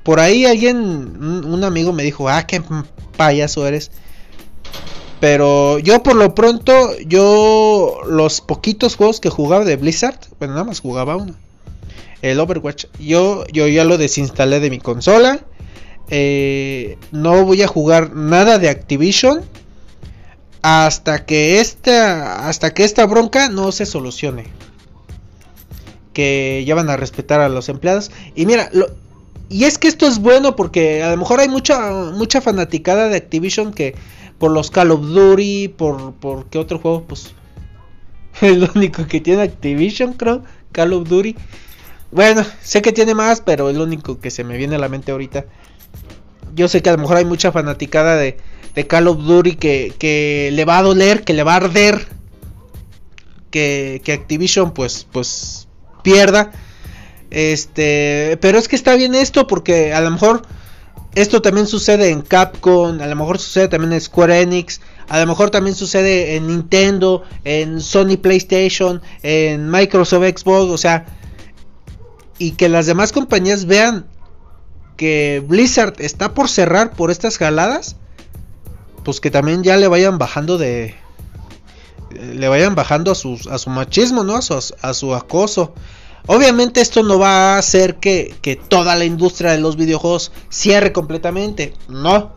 por 0.03 0.19
ahí 0.19 0.45
alguien, 0.45 0.77
un, 0.77 1.63
amigo 1.63 1.93
me 1.93 2.03
dijo, 2.03 2.29
ah, 2.29 2.45
qué 2.47 2.61
payaso 3.17 3.67
eres. 3.67 3.91
Pero 5.19 5.77
yo 5.77 6.01
por 6.01 6.15
lo 6.15 6.33
pronto, 6.33 6.97
yo 7.05 7.99
los 8.07 8.41
poquitos 8.41 8.95
juegos 8.95 9.19
que 9.19 9.29
jugaba 9.29 9.65
de 9.65 9.75
Blizzard, 9.75 10.17
bueno, 10.39 10.55
nada 10.55 10.65
más 10.65 10.79
jugaba 10.79 11.15
uno. 11.15 11.35
El 12.23 12.39
Overwatch, 12.39 12.85
yo, 12.99 13.45
yo 13.51 13.67
ya 13.67 13.83
lo 13.83 13.97
desinstalé 13.97 14.59
de 14.59 14.69
mi 14.69 14.79
consola 14.79 15.45
eh, 16.13 16.97
no 17.13 17.45
voy 17.45 17.61
a 17.61 17.67
jugar 17.67 18.13
nada 18.13 18.59
de 18.59 18.67
Activision 18.67 19.45
hasta 20.61 21.25
que 21.25 21.61
esta 21.61 22.49
hasta 22.49 22.73
que 22.73 22.83
esta 22.83 23.05
bronca 23.05 23.47
no 23.47 23.71
se 23.71 23.85
solucione 23.85 24.43
que 26.11 26.65
ya 26.67 26.75
van 26.75 26.89
a 26.89 26.97
respetar 26.97 27.39
a 27.39 27.47
los 27.47 27.69
empleados 27.69 28.11
y 28.35 28.45
mira 28.45 28.69
lo, 28.73 28.87
y 29.51 29.65
es 29.65 29.77
que 29.77 29.89
esto 29.89 30.07
es 30.07 30.19
bueno 30.19 30.55
porque 30.55 31.03
a 31.03 31.11
lo 31.11 31.17
mejor 31.17 31.41
hay 31.41 31.49
mucha, 31.49 31.91
mucha 32.13 32.39
fanaticada 32.39 33.09
de 33.09 33.17
Activision 33.17 33.73
que 33.73 33.95
por 34.39 34.51
los 34.51 34.71
Call 34.71 34.91
of 34.91 35.01
Duty, 35.01 35.67
por, 35.67 36.13
por 36.13 36.45
qué 36.45 36.57
otro 36.57 36.79
juego, 36.79 37.03
pues 37.03 37.33
el 38.41 38.69
único 38.73 39.05
que 39.07 39.19
tiene 39.19 39.41
Activision, 39.41 40.13
creo, 40.13 40.43
Call 40.71 40.93
of 40.93 41.09
Duty. 41.09 41.35
Bueno, 42.11 42.45
sé 42.61 42.81
que 42.81 42.93
tiene 42.93 43.13
más, 43.13 43.41
pero 43.41 43.69
es 43.69 43.75
lo 43.75 43.83
único 43.83 44.19
que 44.19 44.31
se 44.31 44.45
me 44.45 44.57
viene 44.57 44.75
a 44.75 44.79
la 44.79 44.87
mente 44.87 45.11
ahorita. 45.11 45.45
Yo 46.55 46.69
sé 46.69 46.81
que 46.81 46.89
a 46.89 46.93
lo 46.93 46.99
mejor 46.99 47.17
hay 47.17 47.25
mucha 47.25 47.51
fanaticada 47.51 48.15
de, 48.15 48.37
de 48.73 48.87
Call 48.87 49.09
of 49.09 49.19
Duty 49.19 49.55
que, 49.55 49.93
que, 49.99 50.49
le 50.53 50.63
va 50.63 50.77
a 50.77 50.83
doler, 50.83 51.23
que 51.25 51.33
le 51.33 51.43
va 51.43 51.53
a 51.53 51.57
arder. 51.57 52.07
Que, 53.49 54.01
que 54.05 54.13
Activision 54.13 54.71
pues, 54.71 55.05
pues 55.11 55.67
pierda. 56.03 56.51
Este, 57.31 58.37
pero 58.41 58.59
es 58.59 58.67
que 58.67 58.75
está 58.75 58.95
bien 58.95 59.15
esto 59.15 59.47
porque 59.47 59.93
a 59.93 60.01
lo 60.01 60.11
mejor 60.11 60.41
esto 61.15 61.41
también 61.41 61.65
sucede 61.65 62.09
en 62.09 62.21
Capcom, 62.21 63.01
a 63.01 63.07
lo 63.07 63.15
mejor 63.15 63.39
sucede 63.39 63.69
también 63.69 63.93
en 63.93 64.01
Square 64.01 64.41
Enix, 64.41 64.81
a 65.07 65.19
lo 65.19 65.27
mejor 65.27 65.49
también 65.49 65.75
sucede 65.75 66.35
en 66.35 66.47
Nintendo, 66.47 67.23
en 67.43 67.81
Sony 67.81 68.17
PlayStation, 68.21 69.01
en 69.23 69.69
Microsoft 69.69 70.23
Xbox, 70.23 70.71
o 70.71 70.77
sea, 70.77 71.05
y 72.37 72.51
que 72.51 72.69
las 72.69 72.85
demás 72.85 73.11
compañías 73.11 73.65
vean 73.65 74.05
que 74.97 75.43
Blizzard 75.45 75.95
está 75.99 76.33
por 76.33 76.49
cerrar 76.49 76.91
por 76.91 77.11
estas 77.11 77.37
jaladas, 77.37 77.95
pues 79.03 79.19
que 79.19 79.31
también 79.31 79.63
ya 79.63 79.77
le 79.77 79.87
vayan 79.87 80.17
bajando 80.17 80.57
de 80.57 80.95
le 82.11 82.47
vayan 82.49 82.75
bajando 82.75 83.11
a 83.11 83.15
su, 83.15 83.39
a 83.49 83.57
su 83.57 83.69
machismo, 83.69 84.23
¿no? 84.23 84.35
A 84.35 84.41
su, 84.41 84.53
a 84.81 84.93
su 84.93 85.15
acoso. 85.15 85.73
Obviamente 86.27 86.81
esto 86.81 87.03
no 87.03 87.19
va 87.19 87.55
a 87.55 87.57
hacer 87.57 87.95
que, 87.95 88.35
que, 88.41 88.55
toda 88.55 88.95
la 88.95 89.05
industria 89.05 89.51
de 89.51 89.59
los 89.59 89.75
videojuegos 89.75 90.31
cierre 90.49 90.91
completamente, 90.91 91.73
no. 91.87 92.33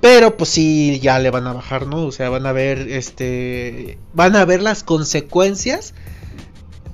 Pero 0.00 0.36
pues 0.36 0.50
sí, 0.50 1.00
ya 1.00 1.18
le 1.18 1.30
van 1.30 1.46
a 1.46 1.52
bajar, 1.52 1.86
¿no? 1.86 2.06
O 2.06 2.12
sea, 2.12 2.30
van 2.30 2.46
a 2.46 2.52
ver, 2.52 2.88
este, 2.90 3.98
van 4.12 4.36
a 4.36 4.44
ver 4.44 4.62
las 4.62 4.84
consecuencias 4.84 5.94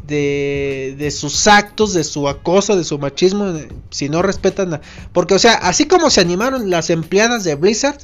de, 0.07 0.95
de 0.99 1.11
sus 1.11 1.47
actos, 1.47 1.93
de 1.93 2.05
su 2.05 2.29
acoso, 2.29 2.77
de 2.77 2.85
su 2.85 2.99
machismo, 2.99 3.53
si 3.91 4.09
no 4.09 4.23
respetan, 4.23 4.81
porque 5.13 5.35
o 5.35 5.39
sea, 5.39 5.55
así 5.55 5.87
como 5.87 6.11
se 6.11 6.21
animaron 6.21 6.71
las 6.71 6.91
empleadas 6.91 7.45
de 7.45 7.55
Blizzard, 7.55 7.99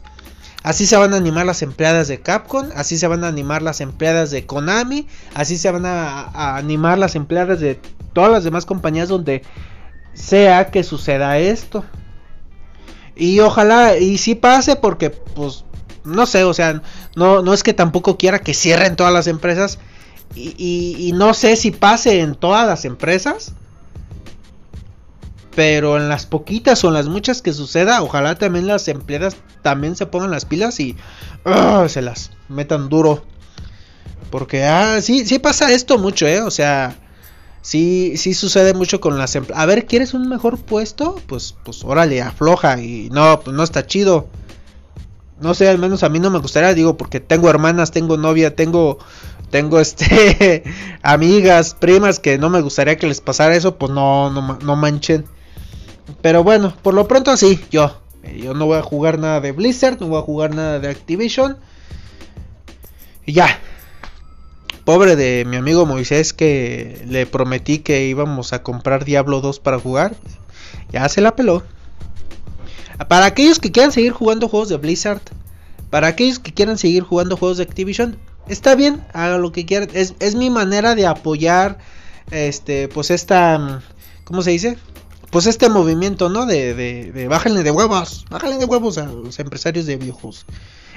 Así 0.62 0.87
se 0.87 0.97
van 0.97 1.15
a 1.15 1.17
animar 1.17 1.47
las 1.47 1.62
empleadas 1.62 2.09
de 2.09 2.21
Capcom, 2.21 2.69
así 2.75 2.99
se 2.99 3.07
van 3.07 3.23
a 3.23 3.29
animar 3.29 3.62
las 3.62 3.81
empleadas 3.81 4.31
de 4.31 4.45
Konami, 4.45 5.07
así 5.35 5.57
se 5.57 5.71
van 5.71 5.87
a, 5.87 6.57
animar 6.57 6.99
las 6.99 7.15
empleadas 7.15 7.61
de 7.61 7.81
todas 8.12 8.33
las 8.33 8.45
demás 8.45 8.67
compañías 8.67 9.09
donde 9.09 9.43
sea 10.15 10.71
que 10.71 10.83
suceda 10.83 11.38
esto. 11.38 11.85
Y 13.15 13.41
ojalá, 13.41 13.99
y 13.99 14.19
si 14.19 14.35
pase 14.35 14.77
porque, 14.77 15.11
pues, 15.11 15.65
no 16.05 16.27
sé, 16.27 16.45
o 16.45 16.55
sea, 16.55 16.83
no, 17.15 17.43
no 17.43 17.55
es 17.55 17.62
que 17.62 17.73
tampoco 17.75 18.19
quiera 18.19 18.41
que 18.41 18.55
cierren 18.55 18.97
todas 18.97 19.12
las 19.12 19.27
empresas. 19.27 19.79
Y, 20.35 20.97
y 20.99 21.12
no 21.12 21.35
sé 21.35 21.57
si 21.57 21.71
pase 21.71 22.21
en 22.21 22.35
todas 22.35 22.67
las 22.67 22.85
empresas. 22.85 23.55
Pero 25.59 25.97
en 25.97 26.09
las 26.09 26.25
poquitas 26.25 26.85
o 26.85 26.88
en 26.88 26.95
las 26.95 27.09
muchas 27.09 27.43
que 27.43 27.53
suceda, 27.53 28.00
ojalá 28.00 28.37
también 28.37 28.69
las 28.69 28.87
empleadas 28.87 29.35
también 29.61 29.97
se 29.97 30.07
pongan 30.07 30.31
las 30.31 30.45
pilas 30.45 30.79
y 30.79 30.95
uh, 31.45 31.88
se 31.88 32.00
las 32.00 32.31
metan 32.49 32.88
duro. 32.88 33.25
Porque, 34.31 34.62
ah, 34.62 35.00
sí, 35.03 35.27
sí 35.27 35.41
pasa 35.41 35.73
esto 35.73 35.99
mucho, 35.99 36.29
¿eh? 36.29 36.43
O 36.43 36.53
sea, 36.53 36.97
sí, 37.61 38.12
sí 38.19 38.35
sucede 38.35 38.73
mucho 38.73 39.00
con 39.00 39.19
las 39.19 39.35
empleadas. 39.35 39.61
A 39.61 39.67
ver, 39.67 39.87
¿quieres 39.87 40.15
un 40.15 40.29
mejor 40.29 40.61
puesto? 40.61 41.17
Pues, 41.27 41.57
pues, 41.65 41.83
órale, 41.83 42.23
afloja. 42.23 42.81
Y 42.81 43.09
no, 43.11 43.41
pues 43.41 43.57
no 43.57 43.65
está 43.65 43.85
chido. 43.85 44.29
No 45.41 45.55
sé, 45.55 45.69
al 45.69 45.79
menos 45.79 46.05
a 46.05 46.09
mí 46.09 46.21
no 46.21 46.31
me 46.31 46.38
gustaría, 46.38 46.73
digo, 46.73 46.97
porque 46.97 47.19
tengo 47.19 47.50
hermanas, 47.50 47.91
tengo 47.91 48.17
novia, 48.17 48.55
tengo 48.55 49.00
tengo 49.50 49.81
este 49.81 50.62
amigas, 51.03 51.75
primas 51.75 52.21
que 52.21 52.38
no 52.38 52.49
me 52.49 52.61
gustaría 52.61 52.97
que 52.97 53.09
les 53.09 53.21
pasara 53.21 53.57
eso, 53.57 53.75
pues 53.77 53.91
no, 53.91 54.31
no, 54.31 54.57
no 54.62 54.77
manchen. 54.77 55.25
Pero 56.23 56.45
bueno, 56.45 56.75
por 56.83 56.95
lo 56.95 57.07
pronto 57.07 57.37
sí, 57.37 57.61
yo. 57.71 58.00
Yo 58.37 58.55
no 58.55 58.67
voy 58.67 58.79
a 58.79 58.83
jugar 58.83 59.19
nada 59.19 59.41
de 59.41 59.53
Blizzard, 59.53 60.00
no 60.00 60.09
voy 60.09 60.19
a 60.19 60.23
jugar 60.23 60.55
nada 60.55 60.79
de 60.79 60.88
Activision. 60.88 61.57
Y 63.25 63.33
ya. 63.33 63.59
Pobre 64.85 65.17
de 65.17 65.45
mi 65.45 65.57
amigo 65.57 65.87
Moisés 65.87 66.33
que 66.33 67.05
le 67.07 67.27
prometí 67.27 67.79
que 67.81 68.07
íbamos 68.07 68.53
a 68.53 68.62
comprar 68.62 69.05
Diablo 69.05 69.41
2 69.41 69.61
para 69.61 69.79
jugar. 69.79 70.15
Ya 70.91 71.09
se 71.09 71.21
la 71.21 71.37
peló. 71.37 71.62
Para 73.09 73.27
aquellos 73.27 73.61
que 73.61 73.71
quieran 73.71 73.93
seguir 73.93 74.12
jugando 74.12 74.49
juegos 74.49 74.71
de 74.71 74.77
Blizzard, 74.77 75.21
para 75.91 76.09
aquellos 76.09 76.38
que 76.38 76.53
quieran 76.53 76.79
seguir 76.79 77.03
jugando 77.03 77.37
juegos 77.37 77.59
de 77.59 77.65
Activision, 77.65 78.19
está 78.49 78.75
bien, 78.75 79.05
hagan 79.12 79.43
lo 79.43 79.53
que 79.53 79.67
quieran. 79.67 79.88
Es, 79.93 80.15
es 80.19 80.35
mi 80.35 80.50
manera 80.50 80.95
de 80.95 81.07
apoyar, 81.07 81.79
este, 82.31 82.88
pues 82.88 83.11
esta, 83.11 83.83
¿cómo 84.25 84.43
se 84.43 84.50
dice? 84.50 84.79
Pues 85.31 85.47
este 85.47 85.69
movimiento, 85.69 86.29
¿no? 86.29 86.47
De, 86.47 86.75
de, 86.75 87.13
de 87.13 87.29
bájenle 87.29 87.63
de 87.63 87.71
huevos, 87.71 88.25
bájenle 88.31 88.59
de 88.59 88.65
huevos 88.65 88.99
a 88.99 89.07
los 89.07 89.39
empresarios 89.39 89.87
de 89.87 89.97
videojuegos. 89.97 90.47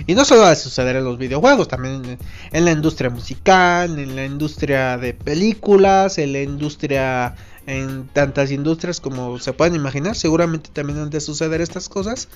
Y 0.07 0.15
no 0.15 0.25
solo 0.25 0.41
va 0.41 0.51
a 0.51 0.55
suceder 0.55 0.95
en 0.95 1.03
los 1.03 1.17
videojuegos, 1.17 1.67
también 1.67 2.17
en, 2.51 2.65
la 2.65 2.71
industria 2.71 3.09
musical, 3.09 3.99
en 3.99 4.15
la 4.15 4.25
industria 4.25 4.97
de 4.97 5.13
películas, 5.13 6.17
en 6.17 6.33
la 6.33 6.41
industria, 6.41 7.35
en 7.67 8.07
tantas 8.07 8.51
industrias 8.51 8.99
como 8.99 9.37
se 9.39 9.53
pueden 9.53 9.75
imaginar, 9.75 10.15
seguramente 10.15 10.69
también 10.73 10.99
han 10.99 11.09
de 11.09 11.21
suceder 11.21 11.61
estas 11.61 11.89
cosas. 11.89 12.29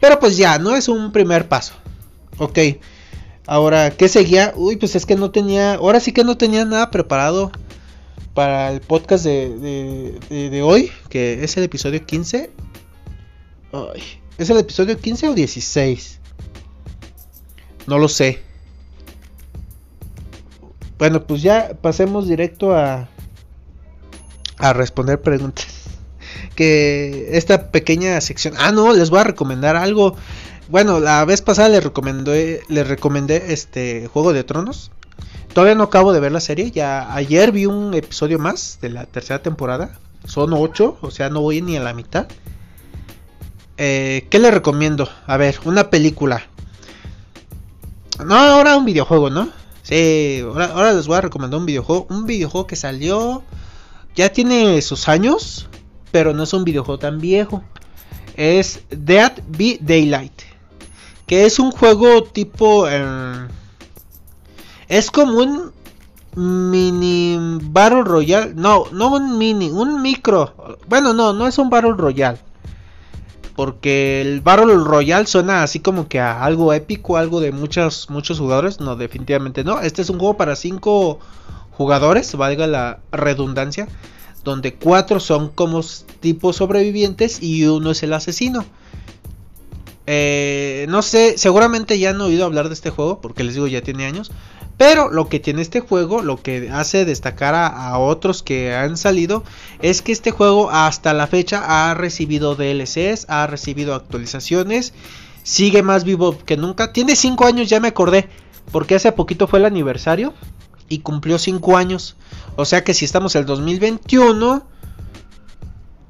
Pero 0.00 0.20
pues 0.20 0.36
ya, 0.36 0.58
no 0.58 0.76
es 0.76 0.88
un 0.88 1.12
primer 1.12 1.48
paso. 1.48 1.74
Ok. 2.38 2.58
Ahora, 3.46 3.90
¿qué 3.90 4.08
seguía? 4.08 4.52
Uy, 4.56 4.76
pues 4.76 4.94
es 4.94 5.06
que 5.06 5.16
no 5.16 5.30
tenía, 5.30 5.74
ahora 5.74 6.00
sí 6.00 6.12
que 6.12 6.22
no 6.22 6.36
tenía 6.36 6.64
nada 6.64 6.90
preparado 6.90 7.50
para 8.38 8.70
el 8.70 8.80
podcast 8.80 9.24
de, 9.24 10.16
de, 10.30 10.62
hoy, 10.62 10.92
que 11.08 11.42
es 11.42 11.56
el 11.56 11.64
episodio 11.64 12.06
15. 12.06 12.52
¿Es 14.38 14.48
el 14.48 14.58
episodio 14.58 14.96
15 14.96 15.30
o 15.30 15.34
16? 15.34 16.20
No 17.88 17.98
lo 17.98 18.08
sé. 18.08 18.40
Bueno, 20.98 21.26
pues 21.26 21.42
ya 21.42 21.76
pasemos 21.82 22.28
directo 22.28 22.76
a, 22.76 23.08
a 24.58 24.72
responder 24.72 25.20
preguntas. 25.20 25.66
Que 26.54 27.30
esta 27.32 27.72
pequeña 27.72 28.20
sección... 28.20 28.54
Ah, 28.56 28.70
no, 28.70 28.92
les 28.92 29.10
voy 29.10 29.18
a 29.18 29.24
recomendar 29.24 29.74
algo. 29.74 30.14
Bueno, 30.68 31.00
la 31.00 31.24
vez 31.24 31.42
pasada 31.42 31.70
les 31.70 31.82
recomendé, 31.82 32.60
les 32.68 32.86
recomendé 32.86 33.52
este 33.52 34.06
Juego 34.06 34.32
de 34.32 34.44
Tronos. 34.44 34.92
Todavía 35.58 35.74
no 35.74 35.82
acabo 35.82 36.12
de 36.12 36.20
ver 36.20 36.30
la 36.30 36.38
serie. 36.38 36.70
Ya 36.70 37.12
ayer 37.12 37.50
vi 37.50 37.66
un 37.66 37.92
episodio 37.92 38.38
más 38.38 38.78
de 38.80 38.90
la 38.90 39.06
tercera 39.06 39.42
temporada. 39.42 39.98
Son 40.24 40.52
ocho, 40.52 40.98
o 41.00 41.10
sea, 41.10 41.30
no 41.30 41.40
voy 41.40 41.62
ni 41.62 41.76
a 41.76 41.82
la 41.82 41.94
mitad. 41.94 42.28
Eh, 43.76 44.28
¿Qué 44.30 44.38
le 44.38 44.52
recomiendo? 44.52 45.08
A 45.26 45.36
ver, 45.36 45.58
una 45.64 45.90
película. 45.90 46.46
No, 48.24 48.36
ahora 48.36 48.76
un 48.76 48.84
videojuego, 48.84 49.30
¿no? 49.30 49.48
Sí, 49.82 50.44
ahora, 50.44 50.92
les 50.92 51.08
voy 51.08 51.16
a 51.16 51.22
recomendar 51.22 51.58
un 51.58 51.66
videojuego. 51.66 52.06
Un 52.08 52.24
videojuego 52.24 52.68
que 52.68 52.76
salió. 52.76 53.42
Ya 54.14 54.32
tiene 54.32 54.80
sus 54.80 55.08
años. 55.08 55.68
Pero 56.12 56.34
no 56.34 56.44
es 56.44 56.52
un 56.52 56.62
videojuego 56.62 57.00
tan 57.00 57.18
viejo. 57.18 57.64
Es 58.36 58.82
Dead 58.90 59.32
Be 59.48 59.78
Daylight. 59.80 60.40
Que 61.26 61.46
es 61.46 61.58
un 61.58 61.72
juego 61.72 62.22
tipo. 62.22 62.88
Eh, 62.88 63.48
es 64.88 65.10
como 65.10 65.38
un 65.38 65.72
mini 66.34 67.36
Battle 67.62 68.02
Royale. 68.04 68.54
No, 68.54 68.84
no 68.92 69.14
un 69.14 69.38
mini, 69.38 69.70
un 69.70 70.00
micro. 70.02 70.78
Bueno, 70.88 71.12
no, 71.12 71.32
no 71.32 71.46
es 71.46 71.58
un 71.58 71.70
Battle 71.70 71.94
Royale. 71.96 72.38
Porque 73.54 74.20
el 74.20 74.40
Battle 74.40 74.74
Royale 74.76 75.26
suena 75.26 75.62
así 75.62 75.80
como 75.80 76.08
que 76.08 76.20
a 76.20 76.44
algo 76.44 76.72
épico, 76.72 77.16
algo 77.16 77.40
de 77.40 77.50
muchos, 77.50 78.08
muchos 78.08 78.38
jugadores. 78.38 78.80
No, 78.80 78.96
definitivamente 78.96 79.64
no. 79.64 79.80
Este 79.80 80.02
es 80.02 80.10
un 80.10 80.18
juego 80.18 80.36
para 80.36 80.54
5 80.54 81.18
jugadores, 81.72 82.34
valga 82.36 82.66
la 82.66 83.00
redundancia. 83.10 83.88
Donde 84.44 84.74
4 84.74 85.18
son 85.20 85.48
como 85.48 85.80
tipos 86.20 86.56
sobrevivientes 86.56 87.42
y 87.42 87.66
uno 87.66 87.90
es 87.90 88.02
el 88.04 88.12
asesino. 88.12 88.64
Eh, 90.10 90.86
no 90.88 91.02
sé, 91.02 91.36
seguramente 91.36 91.98
ya 91.98 92.10
han 92.10 92.20
oído 92.22 92.46
hablar 92.46 92.68
de 92.68 92.74
este 92.74 92.88
juego, 92.88 93.20
porque 93.20 93.44
les 93.44 93.52
digo 93.52 93.66
ya 93.66 93.82
tiene 93.82 94.06
años. 94.06 94.30
Pero 94.78 95.10
lo 95.10 95.28
que 95.28 95.38
tiene 95.38 95.60
este 95.60 95.80
juego, 95.80 96.22
lo 96.22 96.40
que 96.40 96.70
hace 96.70 97.04
destacar 97.04 97.54
a, 97.54 97.98
otros 97.98 98.42
que 98.42 98.74
han 98.74 98.96
salido, 98.96 99.44
es 99.82 100.00
que 100.00 100.12
este 100.12 100.30
juego 100.30 100.70
hasta 100.70 101.12
la 101.12 101.26
fecha 101.26 101.90
ha 101.90 101.92
recibido 101.92 102.54
DLCs, 102.54 103.26
ha 103.28 103.46
recibido 103.48 103.94
actualizaciones, 103.94 104.94
sigue 105.42 105.82
más 105.82 106.04
vivo 106.04 106.38
que 106.38 106.56
nunca. 106.56 106.94
Tiene 106.94 107.14
5 107.14 107.44
años, 107.44 107.68
ya 107.68 107.78
me 107.78 107.88
acordé, 107.88 108.30
porque 108.72 108.94
hace 108.94 109.12
poquito 109.12 109.46
fue 109.46 109.58
el 109.58 109.66
aniversario 109.66 110.32
y 110.88 111.00
cumplió 111.00 111.38
5 111.38 111.76
años. 111.76 112.16
O 112.56 112.64
sea 112.64 112.82
que 112.82 112.94
si 112.94 113.04
estamos 113.04 113.34
en 113.34 113.40
el 113.40 113.46
2021, 113.46 114.64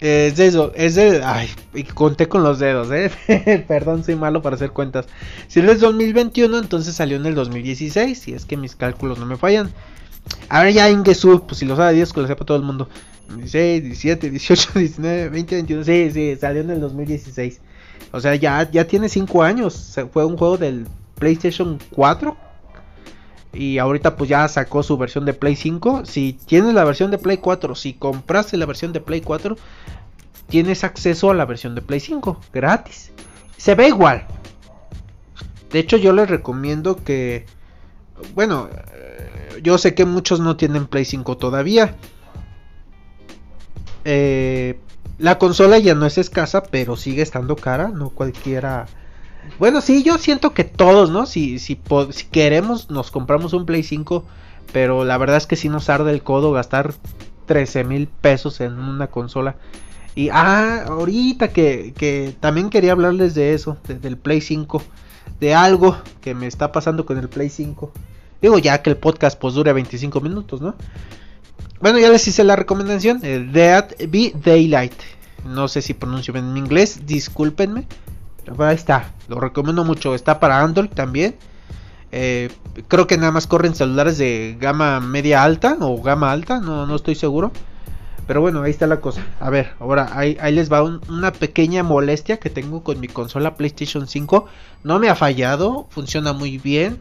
Es 0.01 0.37
de 0.37 0.47
eso, 0.47 0.73
es 0.77 0.95
de... 0.95 1.23
Ay, 1.25 1.49
conté 1.95 2.29
con 2.29 2.45
los 2.45 2.61
dedos, 2.61 2.89
¿eh? 2.93 3.11
Perdón, 3.69 4.05
soy 4.05 4.15
malo 4.15 4.43
para 4.43 4.55
hacer 4.55 4.71
cuentas. 4.71 5.07
Si 5.49 5.59
es 5.59 5.81
2021, 5.81 6.57
entonces 6.59 6.95
salió 6.95 7.17
en 7.17 7.27
el 7.27 7.35
2016, 7.35 8.17
si 8.17 8.33
es 8.33 8.45
que 8.45 8.57
mis 8.57 8.77
cálculos 8.77 9.19
no 9.19 9.27
me 9.27 9.37
fallan. 9.37 9.73
A 10.49 10.63
ver, 10.63 10.73
ya 10.73 10.91
Ingesu, 10.91 11.45
pues 11.47 11.59
si 11.59 11.67
lo 11.67 11.75
sabe 11.75 11.95
Dios, 11.95 12.13
que 12.13 12.21
lo 12.21 12.29
sepa 12.29 12.45
todo 12.45 12.57
el 12.57 12.63
mundo. 12.63 12.89
16, 13.37 13.83
17, 13.85 14.31
18, 14.31 14.71
19, 14.79 15.29
20, 15.31 15.55
21. 15.57 15.85
Sí, 15.85 16.11
sí, 16.13 16.37
salió 16.41 16.63
en 16.63 16.71
el 16.71 16.81
2016. 16.81 17.61
O 18.13 18.21
sea, 18.21 18.35
ya, 18.37 18.71
ya 18.71 18.87
tiene 18.87 19.09
5 19.09 19.43
años. 19.43 19.99
Fue 20.13 20.25
un 20.25 20.37
juego 20.37 20.57
del 20.57 20.87
PlayStation 21.17 21.79
4. 21.91 22.37
Y 23.59 23.79
ahorita 23.79 24.15
pues 24.15 24.31
ya 24.31 24.47
sacó 24.47 24.85
su 24.85 24.97
versión 24.97 25.25
de 25.25 25.35
Play 25.35 25.57
5. 25.57 26.05
Si 26.05 26.33
tienes 26.33 26.75
la 26.75 26.85
versión 26.85 27.11
de 27.11 27.19
Play 27.19 27.39
4, 27.39 27.75
si 27.75 27.93
compraste 27.93 28.57
la 28.57 28.67
versión 28.67 28.93
de 28.93 29.01
Play 29.01 29.21
4, 29.21 29.57
tienes 30.47 30.85
acceso 30.85 31.33
a 31.33 31.35
la 31.35 31.45
versión 31.45 31.75
de 31.75 31.83
Play 31.83 31.99
5 31.99 32.41
gratis. 32.53 33.11
Se 33.57 33.75
ve 33.75 33.89
igual. 33.89 34.29
De 35.73 35.81
hecho 35.81 35.97
yo 35.97 36.13
les 36.13 36.31
recomiendo 36.31 37.03
que... 37.03 37.47
Bueno, 38.37 38.69
eh, 38.95 39.61
yo 39.61 39.77
sé 39.77 39.93
que 39.93 40.05
muchos 40.05 40.39
no 40.39 40.57
tienen 40.57 40.87
Play 40.87 41.05
5 41.05 41.37
todavía. 41.37 41.97
Eh, 44.05 44.79
la 45.19 45.37
consola 45.39 45.79
ya 45.79 45.97
no 45.97 46.07
es 46.07 46.17
escasa, 46.17 46.63
pero 46.63 46.95
sigue 46.95 47.23
estando 47.23 47.57
cara. 47.57 47.89
No 47.89 48.11
cualquiera 48.11 48.87
bueno, 49.59 49.81
sí, 49.81 50.03
yo 50.03 50.19
siento 50.19 50.53
que 50.53 50.65
todos, 50.65 51.11
¿no? 51.11 51.27
Si, 51.27 51.59
si, 51.59 51.79
si 52.11 52.25
queremos, 52.27 52.91
nos 52.91 53.11
compramos 53.11 53.53
un 53.53 53.67
Play 53.67 53.83
5. 53.83 54.25
Pero 54.73 55.05
la 55.05 55.17
verdad 55.17 55.39
es 55.39 55.47
que 55.47 55.57
sí 55.57 55.69
nos 55.69 55.89
arde 55.89 56.13
el 56.13 56.23
codo 56.23 56.53
gastar 56.53 56.95
13 57.47 57.85
mil 57.85 58.07
pesos 58.07 58.61
en 58.61 58.79
una 58.79 59.07
consola. 59.07 59.57
Y 60.15 60.29
ah, 60.31 60.85
ahorita 60.89 61.49
que, 61.49 61.95
que 61.97 62.35
también 62.41 62.71
quería 62.71 62.93
hablarles 62.93 63.35
de 63.35 63.55
eso, 63.55 63.79
del 63.87 64.17
Play 64.17 64.41
5. 64.41 64.83
De 65.41 65.55
algo 65.55 65.97
que 66.21 66.35
me 66.35 66.47
está 66.47 66.73
pasando 66.73 67.07
con 67.07 67.19
el 67.19 67.29
Play 67.29 67.49
5. 67.49 67.93
Digo 68.43 68.59
ya 68.59 68.83
que 68.83 68.91
el 68.91 68.97
podcast 68.97 69.39
pues 69.39 69.55
dure 69.55 69.73
25 69.73 70.21
minutos, 70.21 70.61
¿no? 70.61 70.75
Bueno, 71.81 71.99
ya 71.99 72.11
les 72.11 72.27
hice 72.27 72.45
la 72.45 72.57
recomendación. 72.57 73.21
Dead 73.21 73.89
Be 74.09 74.33
Daylight. 74.35 74.95
No 75.45 75.69
sé 75.69 75.83
si 75.83 75.95
pronuncio 75.95 76.33
bien 76.33 76.51
en 76.51 76.57
inglés, 76.57 77.07
discúlpenme. 77.07 77.87
Ahí 78.59 78.75
está, 78.75 79.13
lo 79.29 79.41
recomiendo 79.41 79.85
mucho. 79.85 80.15
Está 80.15 80.41
para 80.41 80.61
Android 80.61 80.91
también. 80.91 81.37
Eh, 82.11 82.51
creo 82.89 83.07
que 83.07 83.19
nada 83.19 83.33
más 83.33 83.47
corren 83.47 83.75
celulares 83.75 84.19
de 84.19 84.57
gama 84.59 85.01
media 85.01 85.43
alta 85.43 85.77
o 85.81 86.01
gama 86.01 86.33
alta, 86.33 86.61
no, 86.61 86.87
no 86.87 86.97
estoy 86.97 87.15
seguro. 87.15 87.53
Pero 88.29 88.43
bueno, 88.43 88.63
ahí 88.63 88.71
está 88.71 88.87
la 88.87 89.01
cosa. 89.01 89.27
A 89.41 89.49
ver, 89.49 89.73
ahora 89.81 90.11
ahí, 90.13 90.37
les 90.53 90.71
va 90.71 90.83
una 90.83 91.33
pequeña 91.33 91.83
molestia 91.83 92.39
que 92.39 92.51
tengo 92.51 92.85
con 92.85 93.01
mi 93.01 93.09
consola 93.09 93.55
PlayStation 93.55 94.07
5. 94.07 94.47
No 94.85 94.99
me 94.99 95.09
ha 95.09 95.15
fallado, 95.15 95.87
funciona 95.89 96.35
muy 96.35 96.59
bien. 96.59 96.99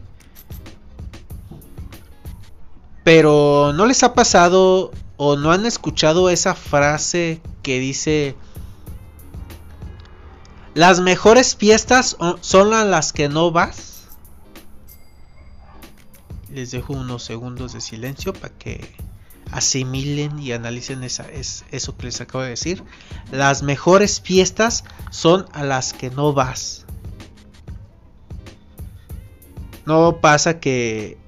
Pero 3.04 3.72
no 3.74 3.84
les 3.84 4.02
ha 4.02 4.14
pasado 4.14 4.90
o 5.18 5.36
no 5.36 5.52
han 5.52 5.66
escuchado 5.66 6.30
esa 6.30 6.54
frase 6.54 7.42
que 7.62 7.78
dice 7.78 8.34
las 10.78 11.00
mejores 11.00 11.56
fiestas 11.56 12.16
son 12.40 12.70
las 12.70 13.12
que 13.12 13.28
no 13.28 13.50
vas. 13.50 14.04
Les 16.52 16.70
dejo 16.70 16.92
unos 16.92 17.24
segundos 17.24 17.72
de 17.72 17.80
silencio 17.80 18.32
para 18.32 18.54
que 18.54 18.94
asimilen 19.50 20.38
y 20.38 20.52
analicen 20.52 21.02
esa, 21.02 21.28
es, 21.28 21.64
eso 21.72 21.96
que 21.96 22.06
les 22.06 22.20
acabo 22.20 22.44
de 22.44 22.50
decir. 22.50 22.84
Las 23.32 23.64
mejores 23.64 24.20
fiestas 24.20 24.84
son 25.10 25.46
a 25.52 25.64
las 25.64 25.92
que 25.92 26.10
no 26.10 26.32
vas. 26.32 26.86
No 29.84 30.20
pasa 30.20 30.60
que, 30.60 31.18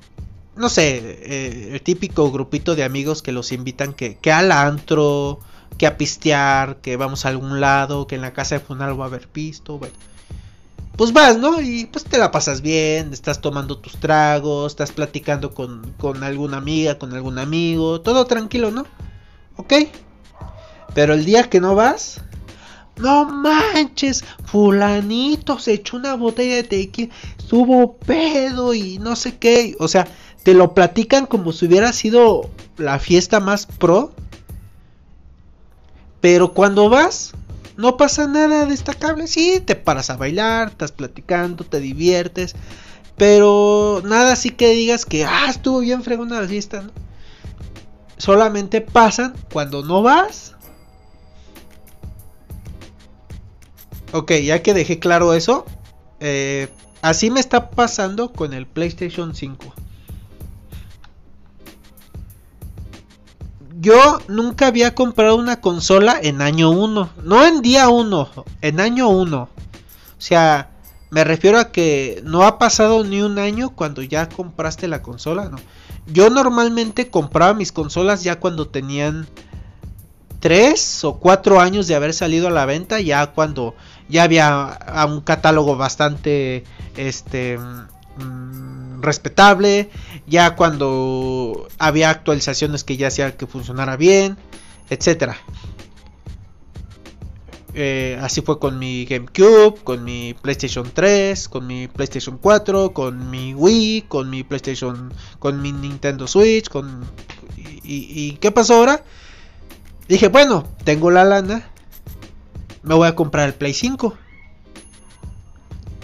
no 0.55 0.69
sé, 0.69 0.99
eh, 0.99 1.71
el 1.73 1.83
típico 1.83 2.31
grupito 2.31 2.77
de 2.77 2.85
amigos 2.85 3.21
que 3.21 3.33
los 3.33 3.51
invitan 3.51 3.95
que, 3.95 4.15
que 4.17 4.31
al 4.31 4.53
antro, 4.53 5.41
que 5.81 5.87
a 5.87 5.97
pistear, 5.97 6.77
que 6.83 6.99
vamos 6.99 7.25
a 7.25 7.31
algún 7.31 7.59
lado, 7.59 8.07
que 8.07 8.15
en 8.15 8.21
la 8.21 8.35
casa 8.35 8.57
de 8.57 8.61
Funal 8.61 9.01
va 9.01 9.05
a 9.05 9.09
haber 9.09 9.27
pisto, 9.29 9.79
bueno. 9.79 9.95
Pues 10.95 11.15
vas, 11.15 11.39
¿no? 11.39 11.59
Y 11.63 11.87
pues 11.87 12.05
te 12.05 12.19
la 12.19 12.31
pasas 12.31 12.61
bien, 12.61 13.15
estás 13.15 13.41
tomando 13.41 13.79
tus 13.79 13.97
tragos, 13.97 14.73
estás 14.73 14.93
platicando 14.93 15.55
con, 15.55 15.95
con 15.97 16.23
alguna 16.23 16.59
amiga, 16.59 16.99
con 16.99 17.15
algún 17.15 17.39
amigo, 17.39 18.03
todo 18.03 18.27
tranquilo, 18.27 18.71
¿no? 18.71 18.85
¿Ok? 19.57 19.73
Pero 20.93 21.15
el 21.15 21.25
día 21.25 21.49
que 21.49 21.63
no 21.63 21.75
vas, 21.75 22.21
no 22.99 23.25
manches, 23.25 24.23
fulanito 24.45 25.59
se 25.59 25.73
echó 25.73 25.97
una 25.97 26.15
botella 26.15 26.57
de 26.57 26.65
tequila, 26.65 27.15
estuvo 27.39 27.97
pedo 27.97 28.75
y 28.75 28.99
no 28.99 29.17
sé 29.17 29.39
qué. 29.39 29.77
O 29.79 29.89
sea, 29.89 30.07
te 30.43 30.53
lo 30.53 30.75
platican 30.75 31.25
como 31.25 31.53
si 31.53 31.65
hubiera 31.65 31.91
sido 31.95 32.51
la 32.77 32.99
fiesta 32.99 33.41
más 33.41 33.65
pro 33.65 34.13
pero 36.21 36.53
cuando 36.53 36.89
vas, 36.89 37.33
no 37.77 37.97
pasa 37.97 38.27
nada 38.27 38.67
destacable. 38.67 39.27
Sí, 39.27 39.61
te 39.65 39.75
paras 39.77 40.11
a 40.11 40.17
bailar, 40.17 40.69
estás 40.69 40.93
platicando, 40.93 41.65
te 41.65 41.81
diviertes. 41.81 42.55
Pero 43.17 44.03
nada 44.05 44.33
así 44.33 44.51
que 44.51 44.71
digas 44.71 45.05
que, 45.05 45.25
ah, 45.25 45.47
estuvo 45.49 45.81
bien 45.81 46.03
fregona 46.03 46.41
la 46.41 46.49
fiesta. 46.49 46.91
Solamente 48.17 48.81
pasan 48.81 49.35
cuando 49.53 49.83
no 49.83 50.03
vas. 50.03 50.55
Ok, 54.13 54.33
ya 54.43 54.63
que 54.63 54.75
dejé 54.75 54.99
claro 54.99 55.35
eso, 55.35 55.65
eh, 56.19 56.69
así 57.01 57.31
me 57.31 57.41
está 57.41 57.71
pasando 57.71 58.33
con 58.33 58.53
el 58.53 58.67
PlayStation 58.67 59.35
5. 59.35 59.73
Yo 63.81 64.21
nunca 64.29 64.67
había 64.67 64.95
comprado 64.95 65.37
una 65.37 65.61
consola 65.61 66.19
en 66.23 66.43
año 66.43 66.71
1. 66.71 67.11
No 67.25 67.47
en 67.47 67.63
día 67.63 67.89
1, 67.89 68.29
en 68.61 68.81
año 68.81 69.09
1. 69.09 69.43
O 69.43 69.49
sea, 70.19 70.69
me 71.09 71.25
refiero 71.25 71.59
a 71.59 71.73
que 71.73 72.21
no 72.25 72.45
ha 72.45 72.59
pasado 72.59 73.03
ni 73.05 73.23
un 73.23 73.39
año 73.39 73.71
cuando 73.71 74.03
ya 74.03 74.29
compraste 74.29 74.87
la 74.87 75.01
consola, 75.01 75.49
¿no? 75.49 75.57
Yo 76.07 76.29
normalmente 76.29 77.09
compraba 77.09 77.55
mis 77.55 77.73
consolas 77.73 78.23
ya 78.23 78.39
cuando 78.39 78.69
tenían 78.69 79.27
3 80.41 81.05
o 81.05 81.19
4 81.19 81.61
años 81.61 81.87
de 81.87 81.95
haber 81.95 82.13
salido 82.13 82.49
a 82.49 82.51
la 82.51 82.67
venta, 82.67 83.01
ya 83.01 83.29
cuando 83.29 83.75
ya 84.11 84.25
había 84.25 84.79
un 85.09 85.23
catálogo 85.23 85.77
bastante 85.77 86.65
este 86.97 87.59
mm, 87.59 88.70
respetable 89.03 89.91
ya 90.27 90.57
cuando 90.57 91.69
había 91.79 92.11
actualizaciones 92.11 92.85
que 92.85 92.97
ya 92.97 93.09
hacían 93.09 93.33
que 93.33 93.47
funcionara 93.47 93.97
bien, 93.97 94.37
etcétera. 94.89 95.37
Eh, 97.73 98.19
así 98.21 98.41
fue 98.43 98.59
con 98.59 98.79
mi 98.79 99.05
GameCube, 99.05 99.77
con 99.85 100.03
mi 100.05 100.35
PlayStation 100.35 100.91
3, 100.93 101.49
con 101.49 101.67
mi 101.67 101.87
PlayStation 101.87 102.39
4, 102.39 102.93
con 102.93 103.31
mi 103.31 103.55
Wii, 103.55 104.03
con 104.09 104.29
mi 104.29 104.43
PlayStation, 104.43 105.13
con 105.39 105.63
mi 105.63 105.71
Nintendo 105.71 106.27
Switch, 106.27 106.69
con 106.69 107.05
y 107.83 108.33
qué 108.41 108.53
pasó 108.53 108.75
ahora? 108.75 109.05
Dije, 110.09 110.29
bueno, 110.29 110.67
tengo 110.85 111.11
la 111.11 111.25
lana, 111.25 111.71
me 112.83 112.95
voy 112.95 113.09
a 113.09 113.15
comprar 113.15 113.49
el 113.49 113.55
Play 113.55 113.75
5 113.75 114.17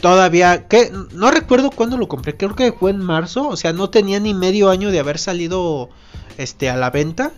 todavía, 0.07 0.69
que 0.69 0.92
no 1.14 1.33
recuerdo 1.33 1.73
cuándo 1.73 1.97
lo 1.97 2.07
compré, 2.07 2.37
creo 2.37 2.55
que 2.55 2.71
fue 2.71 2.92
en 2.92 3.01
marzo, 3.01 3.49
o 3.49 3.57
sea, 3.57 3.73
no 3.73 3.90
tenía 3.90 4.21
ni 4.21 4.35
medio 4.35 4.71
año 4.71 4.92
de 4.92 5.01
haber 5.01 5.19
salido 5.19 5.90
este 6.38 6.71
a 6.71 6.77
la 6.77 6.90
venta. 6.90 7.33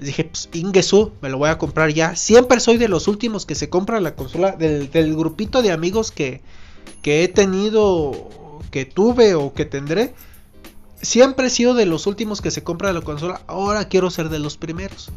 Dije, 0.00 0.24
pues 0.24 0.48
Ingesu, 0.54 1.12
me 1.20 1.28
lo 1.28 1.36
voy 1.36 1.50
a 1.50 1.58
comprar 1.58 1.90
ya. 1.92 2.16
Siempre 2.16 2.60
soy 2.60 2.78
de 2.78 2.88
los 2.88 3.08
últimos 3.08 3.44
que 3.44 3.54
se 3.54 3.68
compra 3.68 4.00
la 4.00 4.16
consola, 4.16 4.52
del, 4.52 4.88
grupito 5.16 5.60
de 5.60 5.70
amigos 5.70 6.12
que, 6.12 6.40
que 7.02 7.24
he 7.24 7.28
tenido, 7.28 8.30
que 8.70 8.86
tuve 8.86 9.34
o 9.34 9.52
que 9.52 9.66
tendré. 9.66 10.14
Siempre 11.02 11.48
he 11.48 11.50
sido 11.50 11.74
de 11.74 11.84
los 11.84 12.06
últimos 12.06 12.40
que 12.40 12.50
se 12.50 12.64
compra 12.64 12.94
la 12.94 13.02
consola. 13.02 13.42
Ahora 13.48 13.86
quiero 13.86 14.10
ser 14.10 14.30
de 14.30 14.38
los 14.38 14.56
primeros. 14.56 15.10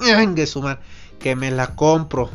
Ingesu, 0.00 0.62
man, 0.62 0.78
que 1.18 1.36
me 1.36 1.50
la 1.50 1.76
compro. 1.76 2.30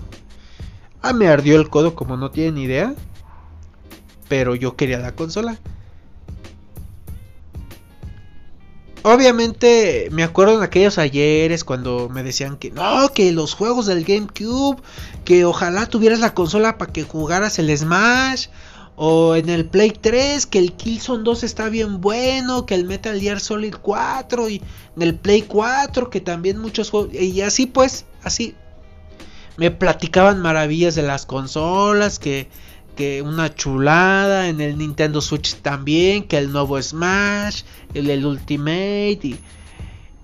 Ah, 1.01 1.13
me 1.13 1.30
ardió 1.30 1.60
el 1.60 1.67
codo 1.71 1.95
como 1.95 2.15
no 2.15 2.30
tienen 2.30 2.60
idea 2.60 2.93
pero 4.27 4.55
yo 4.55 4.75
quería 4.75 4.99
la 4.99 5.13
consola. 5.13 5.59
Obviamente 9.03 10.07
me 10.11 10.23
acuerdo 10.23 10.57
en 10.57 10.63
aquellos 10.63 10.97
ayeres 10.97 11.63
cuando 11.63 12.09
me 12.09 12.23
decían 12.23 12.57
que 12.57 12.71
no, 12.71 13.09
que 13.09 13.31
los 13.31 13.53
juegos 13.53 13.85
del 13.85 14.03
GameCube, 14.03 14.81
que 15.23 15.45
ojalá 15.45 15.85
tuvieras 15.85 16.19
la 16.19 16.33
consola 16.33 16.79
para 16.79 16.91
que 16.91 17.03
jugaras 17.03 17.59
el 17.59 17.77
Smash, 17.77 18.47
o 18.95 19.35
en 19.35 19.49
el 19.49 19.65
Play 19.65 19.91
3, 19.91 20.45
que 20.45 20.59
el 20.59 20.73
Killzone 20.73 21.23
2 21.23 21.43
está 21.43 21.69
bien 21.69 22.01
bueno, 22.01 22.65
que 22.65 22.75
el 22.75 22.85
Metal 22.85 23.19
Gear 23.19 23.39
Solid 23.39 23.75
4, 23.81 24.49
y 24.49 24.61
en 24.95 25.01
el 25.01 25.15
Play 25.15 25.43
4, 25.43 26.09
que 26.09 26.21
también 26.21 26.59
muchos 26.59 26.89
juegos, 26.89 27.13
y 27.13 27.41
así 27.41 27.65
pues, 27.65 28.05
así. 28.23 28.55
me 29.57 29.69
platicaban 29.69 30.41
maravillas 30.41 30.95
de 30.95 31.03
las 31.03 31.25
consolas, 31.25 32.19
que, 32.19 32.47
que 32.95 33.21
una 33.21 33.53
chulada 33.53 34.47
en 34.47 34.62
el 34.62 34.77
Nintendo 34.77 35.21
Switch 35.21 35.55
también, 35.58 36.23
que 36.27 36.38
el 36.38 36.51
nuevo 36.51 36.81
Smash, 36.81 37.63
el, 37.93 38.25
Ultimate 38.25 39.19
y, 39.21 39.39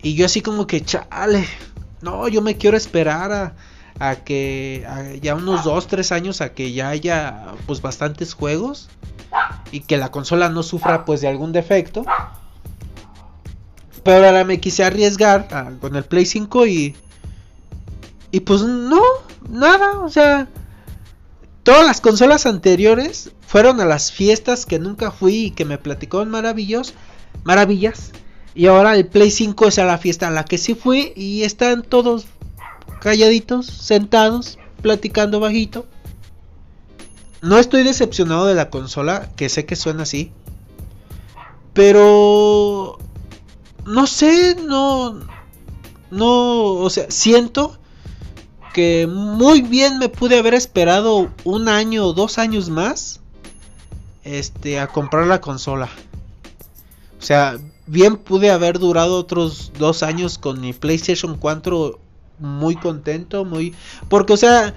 y 0.02 0.16
yo 0.16 0.26
así 0.26 0.42
como 0.42 0.68
que 0.68 0.82
chale, 0.82 1.48
no, 2.02 2.28
yo 2.28 2.42
me 2.42 2.58
quiero 2.58 2.78
esperar 2.78 3.32
a, 3.32 3.54
a 4.00 4.16
que 4.16 5.20
ya 5.22 5.36
unos 5.36 5.64
2, 5.64 5.88
3 5.88 6.12
años 6.12 6.42
a 6.42 6.54
que 6.54 6.74
ya 6.74 6.90
haya 6.90 7.54
pues 7.68 7.82
bastantes 7.82 8.34
juegos 8.34 8.90
y 9.72 9.82
que 9.82 9.98
la 9.98 10.10
consola 10.10 10.50
no 10.50 10.64
sufra 10.64 11.06
pues 11.06 11.22
de 11.22 11.28
algún 11.28 11.52
defecto. 11.52 12.04
Pero 14.04 14.26
ahora 14.26 14.44
me 14.44 14.60
quise 14.60 14.84
arriesgar 14.84 15.48
ah, 15.52 15.70
con 15.80 15.96
el 15.96 16.04
Play 16.04 16.26
5 16.26 16.66
y 16.66 16.96
y 18.32 18.40
pues 18.40 18.62
no, 18.62 19.02
nada, 19.50 20.00
o 20.00 20.10
sea, 20.10 20.48
todas 21.64 21.86
las 21.86 22.02
consolas 22.02 22.46
anteriores 22.46 23.32
fueron 23.48 23.82
a 23.82 23.86
las 23.86 24.12
fiestas 24.12 24.66
que 24.66 24.80
nunca 24.80 25.12
fui 25.12 25.46
y 25.46 25.52
que 25.52 25.66
me 25.66 25.78
platicó 25.78 26.26
maravillos, 26.26 26.94
maravillas. 27.44 28.12
Y 28.54 28.68
ahora 28.68 28.96
el 28.96 29.08
Play 29.08 29.32
5 29.32 29.68
es 29.68 29.80
a 29.80 29.86
la 29.86 29.98
fiesta 29.98 30.28
a 30.28 30.32
la 30.32 30.46
que 30.46 30.58
sí 30.58 30.76
fui 30.76 31.14
y 31.16 31.44
están 31.44 31.84
todos 31.84 32.26
calladitos, 33.00 33.66
sentados, 33.66 34.60
platicando 34.82 35.40
bajito. 35.40 35.86
No 37.42 37.58
estoy 37.58 37.84
decepcionado 37.84 38.46
de 38.46 38.56
la 38.56 38.70
consola, 38.70 39.32
que 39.36 39.50
sé 39.50 39.66
que 39.66 39.76
suena 39.76 40.04
así. 40.04 40.32
Pero... 41.74 43.00
No 43.86 44.06
sé, 44.06 44.56
no... 44.56 45.20
No, 46.12 46.74
o 46.74 46.90
sea, 46.90 47.10
siento 47.10 47.81
que 48.74 49.08
muy 49.08 49.62
bien 49.62 49.98
me 49.98 50.10
pude 50.10 50.40
haber 50.40 50.54
esperado 50.54 51.30
un 51.44 51.70
año 51.70 52.06
o 52.06 52.14
dos 52.14 52.38
años 52.38 52.70
más 52.70 53.20
este 54.24 54.80
a 54.80 54.88
comprar 54.88 55.28
la 55.28 55.42
consola. 55.42 55.90
O 57.20 57.24
sea, 57.24 57.58
bien 57.86 58.18
pude 58.18 58.52
haber 58.52 58.80
durado 58.80 59.18
otros 59.18 59.72
dos 59.78 60.04
años 60.04 60.38
con 60.38 60.62
mi 60.62 60.74
PlayStation 60.74 61.38
4 61.38 62.00
muy 62.40 62.76
contento, 62.76 63.46
muy... 63.46 63.76
Porque, 64.10 64.34
o 64.34 64.38
sea, 64.38 64.74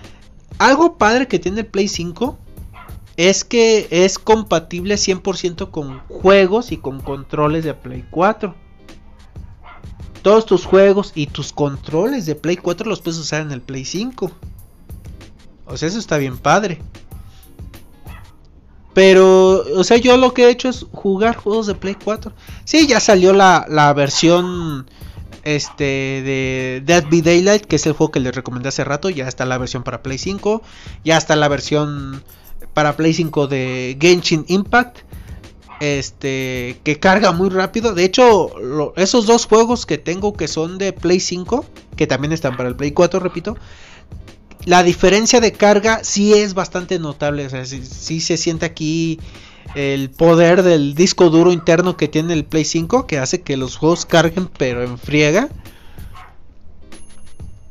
algo 0.59 0.99
padre 0.99 1.27
que 1.27 1.39
tiene 1.39 1.61
el 1.61 1.67
Play 1.67 1.89
5 1.89 2.39
es 3.17 3.45
que 3.45 3.87
es 3.91 4.19
compatible 4.19 4.97
100% 4.97 5.71
con 5.71 6.01
juegos 6.09 6.73
y 6.73 6.77
con 6.77 7.01
controles 7.01 7.65
de 7.65 7.75
Play 7.75 8.05
4 8.11 8.55
todos 10.25 10.47
tus 10.47 10.65
juegos 10.65 11.13
y 11.15 11.27
tus 11.27 11.53
controles 11.53 12.25
de 12.25 12.35
Play 12.35 12.57
4 12.57 12.89
los 12.89 13.03
puedes 13.03 13.21
usar 13.21 13.43
en 13.43 13.53
el 13.53 13.61
Play 13.61 13.85
5. 13.85 14.33
O 15.67 15.77
sea, 15.77 15.87
eso 15.87 15.99
está 15.99 16.17
bien 16.17 16.39
padre. 16.39 16.81
Pero, 18.95 19.63
o 19.77 19.85
sea, 19.85 19.99
yo 19.99 20.17
lo 20.17 20.33
que 20.33 20.45
he 20.45 20.51
hecho 20.51 20.71
es 20.71 20.87
jugar 20.93 21.37
juegos 21.37 21.67
de 21.67 21.75
Play 21.75 21.97
4. 22.03 22.33
Sí, 22.65 22.87
ya 22.87 23.01
salió 23.01 23.35
la, 23.35 23.67
la 23.69 23.93
versión 23.93 24.87
este 25.43 25.85
de 25.85 26.83
Dead 26.87 27.05
by 27.11 27.21
Daylight, 27.21 27.67
que 27.67 27.77
es 27.77 27.87
el 27.87 27.93
juego 27.93 28.11
que 28.11 28.21
les 28.21 28.35
recomendé 28.35 28.71
hace 28.71 28.83
rato. 28.83 29.11
Ya 29.11 29.29
está 29.29 29.45
la 29.45 29.59
versión 29.59 29.83
para 29.83 30.03
Play 30.03 30.17
5. 30.17 30.63
Ya 31.05 31.19
está 31.19 31.37
la 31.37 31.49
versión 31.49 32.25
para 32.73 32.97
Play 32.97 33.13
5 33.13 33.47
de 33.47 33.99
Genshin 34.01 34.47
Impact 34.49 35.01
este 35.81 36.81
que 36.85 36.99
carga 36.99 37.33
muy 37.33 37.49
rápido. 37.49 37.95
De 37.95 38.05
hecho, 38.05 38.53
esos 38.97 39.27
dos 39.27 39.47
juegos 39.47 39.87
que 39.87 39.99
tengo 39.99 40.35
que 40.35 40.49
son 40.49 40.79
de 40.79 40.93
Play 40.93 41.21
5, 41.21 41.65
que 41.97 42.07
también 42.07 42.33
están 42.33 42.57
para 42.57 42.69
el 42.69 42.77
Play 42.77 42.93
4, 42.93 43.21
repito, 43.21 43.57
la 44.65 44.83
diferencia 44.83 45.41
de 45.41 45.53
carga 45.53 46.03
sí 46.03 46.33
es 46.33 46.55
bastante 46.55 46.99
notable. 46.99 47.47
O 47.47 47.51
sea, 47.51 47.65
sí, 47.67 48.21
se 48.21 48.37
siente 48.37 48.67
aquí 48.67 49.21
el 49.75 50.11
poder 50.11 50.63
del 50.63 50.95
disco 50.95 51.31
duro 51.31 51.53
interno 51.53 51.97
que 51.97 52.09
tiene 52.09 52.33
el 52.35 52.45
Play 52.45 52.65
5, 52.65 53.07
que 53.07 53.19
hace 53.19 53.43
que 53.43 53.57
los 53.57 53.77
juegos 53.77 54.07
carguen, 54.07 54.49
pero 54.57 54.83
en 54.83 54.99
friega. 54.99 55.49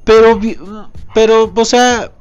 Pero, 0.03 0.39
pero, 1.13 1.51
o 1.55 1.65
sea, 1.65 2.11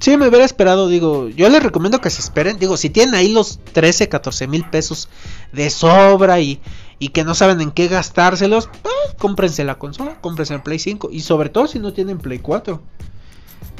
Sí, 0.00 0.16
me 0.16 0.28
hubiera 0.28 0.46
esperado, 0.46 0.88
digo, 0.88 1.28
yo 1.28 1.50
les 1.50 1.62
recomiendo 1.62 2.00
que 2.00 2.08
se 2.08 2.22
esperen, 2.22 2.58
digo, 2.58 2.78
si 2.78 2.88
tienen 2.88 3.14
ahí 3.14 3.28
los 3.32 3.58
13, 3.74 4.08
14 4.08 4.46
mil 4.46 4.64
pesos 4.64 5.10
de 5.52 5.68
sobra 5.68 6.40
y, 6.40 6.58
y 6.98 7.10
que 7.10 7.22
no 7.22 7.34
saben 7.34 7.60
en 7.60 7.70
qué 7.70 7.86
gastárselos, 7.86 8.70
pues, 8.80 8.94
cómprense 9.18 9.62
la 9.62 9.78
consola, 9.78 10.18
cómprense 10.22 10.54
el 10.54 10.62
Play 10.62 10.78
5 10.78 11.10
y 11.12 11.20
sobre 11.20 11.50
todo 11.50 11.66
si 11.66 11.78
no 11.78 11.92
tienen 11.92 12.16
Play 12.16 12.38
4. 12.38 12.80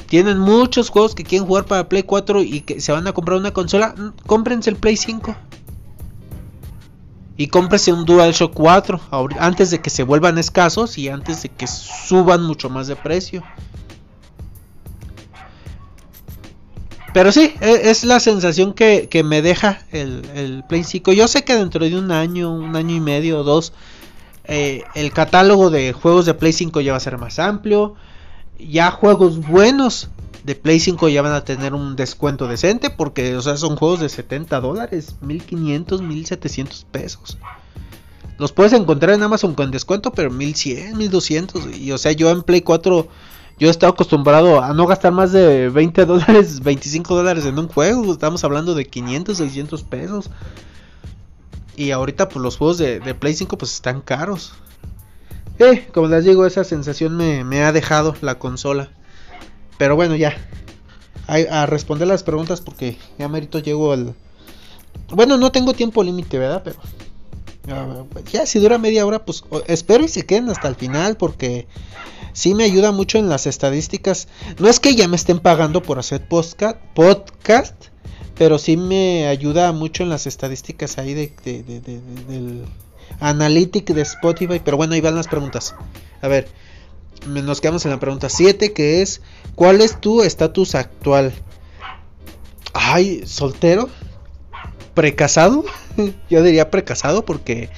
Tienen 0.05 0.37
muchos 0.37 0.89
juegos 0.89 1.15
que 1.15 1.23
quieren 1.23 1.47
jugar 1.47 1.65
para 1.65 1.89
Play 1.89 2.03
4 2.03 2.43
y 2.43 2.61
que 2.61 2.81
se 2.81 2.91
van 2.91 3.07
a 3.07 3.13
comprar 3.13 3.39
una 3.39 3.51
consola, 3.51 3.95
cómprense 4.27 4.69
el 4.69 4.75
Play 4.75 4.97
5. 4.97 5.35
Y 7.35 7.47
cómprense 7.47 7.93
un 7.93 8.05
DualShock 8.05 8.53
4 8.53 9.01
antes 9.39 9.71
de 9.71 9.81
que 9.81 9.89
se 9.89 10.03
vuelvan 10.03 10.37
escasos 10.37 10.99
y 10.99 11.09
antes 11.09 11.41
de 11.41 11.49
que 11.49 11.65
suban 11.65 12.43
mucho 12.43 12.69
más 12.69 12.85
de 12.85 12.95
precio. 12.95 13.41
Pero 17.13 17.31
sí, 17.31 17.53
e, 17.61 17.89
es 17.89 18.03
la 18.03 18.19
sensación 18.19 18.73
que, 18.73 19.23
me 19.25 19.41
deja 19.41 19.81
el, 19.91 20.63
Play 20.67 20.83
5. 20.83 21.11
Yo 21.13 21.27
sé 21.27 21.43
que 21.43 21.55
dentro 21.55 21.85
de 21.85 21.97
un 21.97 22.11
año, 22.11 22.53
un 22.53 22.75
año 22.75 22.95
y 22.95 22.99
medio 22.99 23.39
o 23.39 23.43
dos, 23.43 23.73
eh, 24.45 24.83
el 24.95 25.11
catálogo 25.11 25.69
de 25.69 25.93
juegos 25.93 26.25
de 26.25 26.33
Play 26.33 26.53
5 26.53 26.81
ya 26.81 26.91
va 26.91 26.97
a 26.97 27.01
ser 27.01 27.17
más 27.17 27.39
amplio. 27.39 27.95
Ya 28.59 28.91
juegos 28.91 29.45
buenos 29.45 30.09
de 30.43 30.55
Play 30.55 30.79
5 30.79 31.09
ya 31.09 31.21
van 31.21 31.33
a 31.33 31.43
tener 31.43 31.73
un 31.73 31.95
descuento 31.95 32.47
decente 32.47 32.89
porque, 32.89 33.35
o 33.35 33.41
sea, 33.41 33.57
son 33.57 33.75
juegos 33.75 33.99
de 33.99 34.09
70 34.09 34.59
dólares, 34.59 35.15
1500, 35.21 36.01
1700 36.01 36.85
pesos. 36.91 37.37
Los 38.37 38.53
puedes 38.53 38.73
encontrar 38.73 39.13
en 39.13 39.21
Amazon 39.21 39.53
con 39.53 39.69
descuento, 39.69 40.11
pero 40.11 40.31
1100, 40.31 40.97
1200. 40.97 41.77
Y, 41.77 41.91
o 41.91 41.97
sea, 41.97 42.11
yo 42.11 42.31
en 42.31 42.41
Play 42.41 42.61
4 42.61 43.07
yo 43.59 43.67
he 43.67 43.71
estado 43.71 43.93
acostumbrado 43.93 44.61
a 44.61 44.73
no 44.73 44.87
gastar 44.87 45.11
más 45.11 45.31
de 45.31 45.69
20 45.69 46.05
dólares, 46.05 46.59
25 46.63 47.15
dólares 47.15 47.45
en 47.45 47.59
un 47.59 47.67
juego. 47.67 48.11
Estamos 48.11 48.43
hablando 48.43 48.73
de 48.73 48.85
500, 48.85 49.37
600 49.37 49.83
pesos. 49.83 50.29
Y 51.75 51.91
ahorita 51.91 52.29
pues 52.29 52.41
los 52.41 52.57
juegos 52.57 52.77
de, 52.77 52.99
Play 53.15 53.33
5 53.33 53.57
pues 53.57 53.73
están 53.73 54.01
caros. 54.01 54.53
Eh, 55.59 55.87
como 55.93 56.07
les 56.07 56.25
digo, 56.25 56.45
esa 56.45 56.63
sensación 56.63 57.15
me, 57.17 57.63
ha 57.63 57.71
dejado 57.71 58.15
la 58.21 58.39
consola. 58.39 58.89
Pero 59.77 59.95
bueno, 59.95 60.15
ya. 60.15 60.35
A, 61.27 61.65
responder 61.65 62.07
las 62.07 62.23
preguntas 62.23 62.61
porque 62.61 62.97
ya 63.17 63.29
merito 63.29 63.59
llego 63.59 63.93
al... 63.93 64.15
Bueno, 65.09 65.37
no 65.37 65.51
tengo 65.51 65.73
tiempo 65.73 66.03
límite, 66.03 66.37
¿verdad? 66.37 66.61
Pero... 66.63 66.77
Ya, 68.31 68.45
si 68.45 68.59
dura 68.59 68.79
media 68.79 69.05
hora, 69.05 69.23
pues 69.23 69.43
espero 69.67 70.03
y 70.03 70.07
se 70.07 70.25
queden 70.25 70.49
hasta 70.49 70.67
el 70.67 70.75
final 70.75 71.15
porque 71.15 71.67
sí 72.33 72.53
me 72.53 72.63
ayuda 72.63 72.91
mucho 72.91 73.17
en 73.17 73.29
las 73.29 73.47
estadísticas. 73.47 74.27
No 74.59 74.67
es 74.67 74.79
que 74.79 74.95
ya 74.95 75.07
me 75.07 75.15
estén 75.15 75.39
pagando 75.39 75.81
por 75.81 75.99
hacer 75.99 76.27
podcast, 76.27 77.75
pero 78.37 78.57
sí 78.57 78.77
me 78.77 79.27
ayuda 79.27 79.71
mucho 79.71 80.03
en 80.03 80.09
las 80.09 80.27
estadísticas 80.27 80.97
ahí 80.97 81.13
de, 81.13 81.31
del 81.43 82.65
Analytic 83.19 83.93
de 83.93 84.01
Spotify. 84.01 84.61
Pero 84.63 84.77
bueno, 84.77 84.93
ahí 84.93 85.01
van 85.01 85.15
las 85.15 85.27
preguntas. 85.27 85.75
A 86.21 86.27
ver, 86.27 86.47
nos 87.27 87.61
quedamos 87.61 87.85
en 87.85 87.91
la 87.91 87.99
pregunta 87.99 88.29
7, 88.29 88.73
que 88.73 89.01
es, 89.01 89.21
¿cuál 89.55 89.81
es 89.81 89.99
tu 89.99 90.23
estatus 90.23 90.75
actual? 90.75 91.33
Ay, 92.73 93.23
soltero, 93.25 93.89
precasado, 94.93 95.65
yo 96.29 96.43
diría 96.43 96.71
precasado 96.71 97.25
porque 97.25 97.69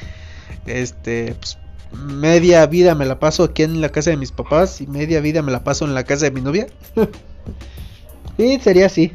este 0.65 1.35
pues, 1.35 1.57
media 1.93 2.65
vida 2.65 2.95
me 2.95 3.05
la 3.05 3.19
paso 3.19 3.43
aquí 3.43 3.63
en 3.63 3.81
la 3.81 3.89
casa 3.89 4.09
de 4.09 4.17
mis 4.17 4.31
papás 4.31 4.81
y 4.81 4.87
media 4.87 5.21
vida 5.21 5.41
me 5.41 5.51
la 5.51 5.63
paso 5.63 5.85
en 5.85 5.93
la 5.93 6.03
casa 6.03 6.25
de 6.25 6.31
mi 6.31 6.41
novia. 6.41 6.67
y 8.37 8.59
sería 8.59 8.87
así, 8.87 9.13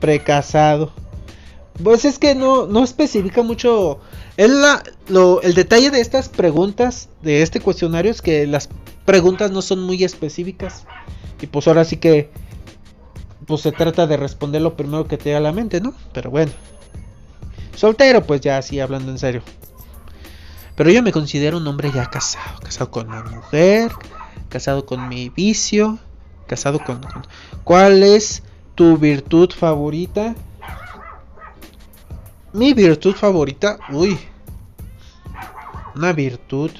precasado. 0.00 0.92
Pues 1.82 2.04
es 2.04 2.18
que 2.18 2.34
no, 2.34 2.66
no 2.66 2.82
especifica 2.82 3.42
mucho. 3.42 4.00
la, 4.36 4.82
el 5.42 5.54
detalle 5.54 5.90
de 5.90 6.00
estas 6.00 6.28
preguntas, 6.28 7.08
de 7.22 7.42
este 7.42 7.60
cuestionario, 7.60 8.10
es 8.10 8.20
que 8.20 8.46
las 8.46 8.68
preguntas 9.04 9.50
no 9.50 9.62
son 9.62 9.82
muy 9.82 10.02
específicas. 10.02 10.84
Y 11.40 11.46
pues 11.46 11.68
ahora 11.68 11.84
sí 11.84 11.98
que 11.98 12.30
pues 13.46 13.62
se 13.62 13.72
trata 13.72 14.06
de 14.06 14.16
responder 14.16 14.60
lo 14.60 14.76
primero 14.76 15.06
que 15.06 15.16
te 15.16 15.30
da 15.30 15.40
la 15.40 15.52
mente, 15.52 15.80
¿no? 15.80 15.94
Pero 16.12 16.30
bueno. 16.30 16.52
Soltero, 17.74 18.24
pues 18.24 18.40
ya 18.40 18.58
así 18.58 18.80
hablando 18.80 19.10
en 19.10 19.18
serio. 19.18 19.42
Pero 20.78 20.90
yo 20.90 21.02
me 21.02 21.10
considero 21.10 21.56
un 21.56 21.66
hombre 21.66 21.90
ya 21.90 22.06
casado, 22.08 22.60
casado 22.60 22.92
con 22.92 23.10
mi 23.10 23.34
mujer, 23.34 23.90
casado 24.48 24.86
con 24.86 25.08
mi 25.08 25.28
vicio, 25.28 25.98
casado 26.46 26.78
con, 26.78 27.00
¿Cuál 27.64 28.04
es 28.04 28.44
tu 28.76 28.96
virtud 28.96 29.50
favorita? 29.50 30.36
Mi 32.52 32.74
virtud 32.74 33.16
favorita, 33.16 33.80
uy. 33.90 34.16
Una 35.96 36.12
virtud. 36.12 36.70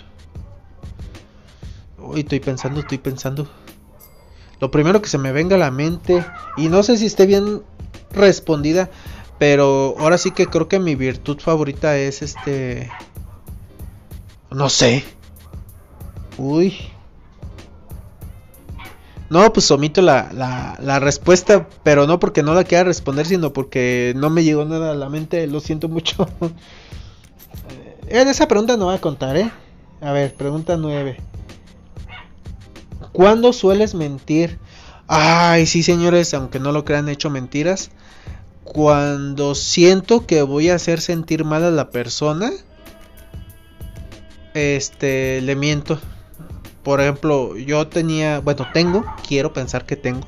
Uy, 1.98 2.20
estoy 2.20 2.38
pensando, 2.38 2.78
estoy 2.78 2.98
pensando. 2.98 3.48
lo 4.60 4.70
primero 4.70 5.02
que 5.02 5.08
se 5.08 5.18
me 5.18 5.32
venga 5.32 5.56
a 5.56 5.58
la 5.58 5.72
mente, 5.72 6.24
y 6.56 6.68
no 6.68 6.84
sé 6.84 6.98
si 6.98 7.06
esté 7.06 7.26
bien 7.26 7.64
respondida, 8.12 8.90
pero 9.40 9.96
ahora 9.98 10.18
sí 10.18 10.30
que 10.30 10.46
creo 10.46 10.68
que 10.68 10.78
mi 10.78 10.94
virtud 10.94 11.40
favorita 11.40 11.96
es 11.96 12.22
este... 12.22 12.92
No 14.50 14.68
sé. 14.68 15.04
Uy. 16.36 16.74
No, 19.30 19.52
pues 19.52 19.70
omito 19.70 20.00
la, 20.00 20.30
la, 20.32 20.78
la, 20.80 21.00
respuesta, 21.00 21.68
pero 21.82 22.06
no 22.06 22.18
porque 22.18 22.42
no 22.42 22.54
la 22.54 22.64
quiera 22.64 22.84
responder, 22.84 23.26
sino 23.26 23.52
porque 23.52 24.14
no 24.16 24.30
me 24.30 24.42
llegó 24.42 24.64
nada 24.64 24.92
a 24.92 24.94
la 24.94 25.10
mente, 25.10 25.46
lo 25.46 25.60
siento 25.60 25.88
mucho. 25.88 26.26
en 28.08 28.28
esa 28.28 28.48
pregunta 28.48 28.78
no 28.78 28.86
voy 28.86 28.94
a 28.94 29.00
contar, 29.00 29.36
¿eh? 29.36 29.50
A 30.00 30.12
ver, 30.12 30.34
pregunta 30.34 30.78
9. 30.78 31.18
¿Cuándo 33.12 33.52
sueles 33.52 33.94
mentir? 33.94 34.58
Ay, 35.08 35.66
sí, 35.66 35.82
señores, 35.82 36.32
aunque 36.34 36.60
no 36.60 36.72
lo 36.72 36.84
crean, 36.84 37.08
he 37.08 37.12
hecho 37.12 37.30
mentiras. 37.30 37.90
Cuando 38.64 39.54
siento 39.54 40.26
que 40.26 40.42
voy 40.42 40.70
a 40.70 40.76
hacer 40.76 41.00
sentir 41.00 41.44
mal 41.44 41.64
a 41.64 41.70
la 41.70 41.90
persona, 41.90 42.50
este, 44.58 45.40
le 45.42 45.56
miento. 45.56 45.98
Por 46.82 47.00
ejemplo, 47.00 47.56
yo 47.56 47.86
tenía, 47.86 48.40
bueno, 48.40 48.66
tengo, 48.72 49.04
quiero 49.26 49.52
pensar 49.52 49.84
que 49.86 49.96
tengo. 49.96 50.26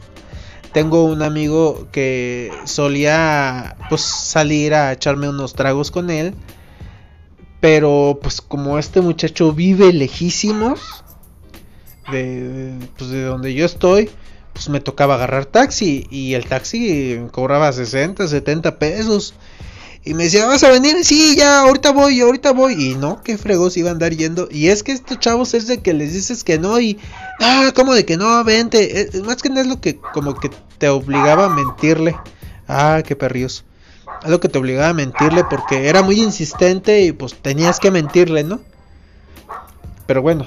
Tengo 0.72 1.04
un 1.04 1.22
amigo 1.22 1.88
que 1.90 2.52
solía 2.64 3.76
pues 3.88 4.02
salir 4.02 4.74
a 4.74 4.92
echarme 4.92 5.28
unos 5.28 5.54
tragos 5.54 5.90
con 5.90 6.10
él. 6.10 6.34
Pero 7.60 8.18
pues 8.22 8.40
como 8.40 8.78
este 8.78 9.00
muchacho 9.00 9.52
vive 9.52 9.92
lejísimos, 9.92 11.04
de, 12.10 12.74
pues, 12.96 13.10
de 13.10 13.24
donde 13.24 13.52
yo 13.54 13.66
estoy, 13.66 14.10
pues 14.52 14.68
me 14.68 14.80
tocaba 14.80 15.14
agarrar 15.14 15.46
taxi 15.46 16.06
y 16.10 16.34
el 16.34 16.46
taxi 16.46 17.20
cobraba 17.32 17.72
60, 17.72 18.26
70 18.26 18.78
pesos. 18.78 19.34
Y 20.02 20.14
me 20.14 20.24
decía, 20.24 20.46
¿vas 20.46 20.64
a 20.64 20.70
venir? 20.70 21.04
Sí, 21.04 21.36
ya, 21.36 21.60
ahorita 21.60 21.92
voy, 21.92 22.20
ahorita 22.20 22.52
voy. 22.52 22.92
Y 22.92 22.94
no, 22.94 23.22
qué 23.22 23.36
fregos 23.36 23.76
iba 23.76 23.90
a 23.90 23.92
andar 23.92 24.14
yendo. 24.14 24.48
Y 24.50 24.68
es 24.68 24.82
que 24.82 24.92
estos 24.92 25.18
chavos 25.20 25.52
es 25.52 25.66
de 25.66 25.82
que 25.82 25.92
les 25.92 26.14
dices 26.14 26.42
que 26.42 26.58
no 26.58 26.80
y... 26.80 26.98
Ah, 27.40 27.72
¿cómo 27.74 27.92
de 27.92 28.06
que 28.06 28.16
no? 28.16 28.42
Vente. 28.44 29.10
Más 29.24 29.42
que 29.42 29.50
nada 29.50 29.62
es 29.62 29.66
lo 29.66 29.80
que 29.80 29.98
como 29.98 30.34
que 30.34 30.50
te 30.78 30.88
obligaba 30.88 31.46
a 31.46 31.48
mentirle. 31.50 32.16
Ah, 32.66 33.02
qué 33.06 33.14
perrios. 33.14 33.64
Es 34.24 34.30
lo 34.30 34.40
que 34.40 34.48
te 34.48 34.58
obligaba 34.58 34.88
a 34.88 34.94
mentirle 34.94 35.44
porque 35.44 35.88
era 35.88 36.02
muy 36.02 36.20
insistente 36.20 37.02
y 37.02 37.12
pues 37.12 37.34
tenías 37.34 37.78
que 37.78 37.90
mentirle, 37.90 38.42
¿no? 38.42 38.60
Pero 40.06 40.22
bueno, 40.22 40.46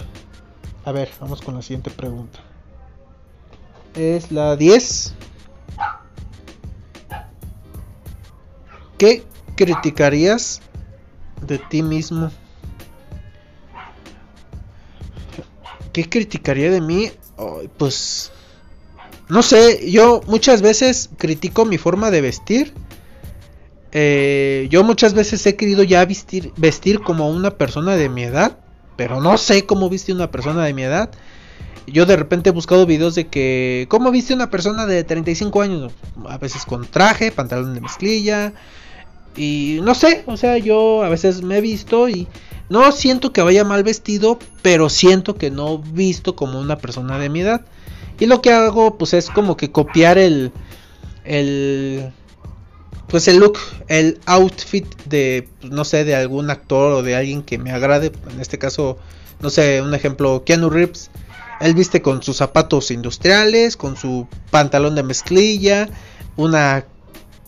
a 0.85 0.91
ver, 0.91 1.09
vamos 1.19 1.41
con 1.41 1.55
la 1.55 1.61
siguiente 1.61 1.91
pregunta. 1.91 2.39
Es 3.95 4.31
la 4.31 4.55
10. 4.55 5.13
¿Qué 8.97 9.23
criticarías 9.55 10.61
de 11.45 11.57
ti 11.57 11.81
mismo? 11.81 12.31
¿Qué 15.91 16.09
criticaría 16.09 16.71
de 16.71 16.81
mí? 16.81 17.11
pues 17.77 18.31
no 19.27 19.41
sé, 19.41 19.89
yo 19.91 20.21
muchas 20.27 20.61
veces 20.61 21.09
critico 21.17 21.65
mi 21.65 21.77
forma 21.77 22.11
de 22.11 22.21
vestir. 22.21 22.73
Eh, 23.91 24.67
yo 24.69 24.83
muchas 24.83 25.13
veces 25.13 25.45
he 25.45 25.55
querido 25.55 25.83
ya 25.83 26.05
vestir, 26.05 26.51
vestir 26.57 27.01
como 27.01 27.29
una 27.29 27.51
persona 27.57 27.95
de 27.95 28.09
mi 28.09 28.23
edad 28.23 28.57
pero 28.95 29.21
no 29.21 29.37
sé 29.37 29.65
cómo 29.65 29.89
viste 29.89 30.13
una 30.13 30.31
persona 30.31 30.63
de 30.65 30.73
mi 30.73 30.83
edad. 30.83 31.09
Yo 31.87 32.05
de 32.05 32.15
repente 32.15 32.49
he 32.49 32.53
buscado 32.53 32.85
videos 32.85 33.15
de 33.15 33.27
que, 33.27 33.87
¿cómo 33.89 34.11
viste 34.11 34.33
una 34.33 34.49
persona 34.49 34.85
de 34.85 35.03
35 35.03 35.61
años? 35.61 35.91
A 36.27 36.37
veces 36.37 36.65
con 36.65 36.85
traje, 36.85 37.31
pantalón 37.31 37.73
de 37.73 37.81
mezclilla. 37.81 38.53
Y 39.35 39.79
no 39.83 39.95
sé, 39.95 40.23
o 40.27 40.37
sea, 40.37 40.57
yo 40.57 41.03
a 41.03 41.09
veces 41.09 41.41
me 41.41 41.57
he 41.57 41.61
visto 41.61 42.07
y 42.09 42.27
no 42.69 42.91
siento 42.91 43.33
que 43.33 43.41
vaya 43.41 43.63
mal 43.63 43.83
vestido, 43.83 44.39
pero 44.61 44.89
siento 44.89 45.35
que 45.35 45.51
no 45.51 45.79
visto 45.79 46.35
como 46.35 46.59
una 46.59 46.77
persona 46.77 47.19
de 47.19 47.29
mi 47.29 47.41
edad. 47.41 47.65
Y 48.19 48.25
lo 48.25 48.41
que 48.41 48.51
hago, 48.51 48.97
pues 48.97 49.13
es 49.13 49.29
como 49.29 49.57
que 49.57 49.71
copiar 49.71 50.17
el, 50.17 50.51
el 51.25 52.11
pues 53.07 53.27
el 53.27 53.37
look, 53.37 53.59
el 53.89 54.19
outfit 54.25 54.87
de, 55.05 55.47
no 55.61 55.85
sé, 55.85 56.03
de 56.03 56.15
algún 56.15 56.49
actor 56.49 56.93
o 56.93 57.03
de 57.03 57.15
alguien 57.15 57.43
que 57.43 57.57
me 57.59 57.71
agrade. 57.71 58.11
En 58.31 58.39
este 58.39 58.57
caso, 58.57 58.97
no 59.39 59.49
sé, 59.49 59.81
un 59.81 59.93
ejemplo, 59.93 60.43
Keanu 60.43 60.69
Reeves. 60.69 61.11
Él 61.61 61.75
viste 61.75 62.01
con 62.01 62.23
sus 62.23 62.37
zapatos 62.37 62.89
industriales, 62.91 63.77
con 63.77 63.97
su 63.97 64.27
pantalón 64.49 64.95
de 64.95 65.03
mezclilla, 65.03 65.89
una 66.35 66.85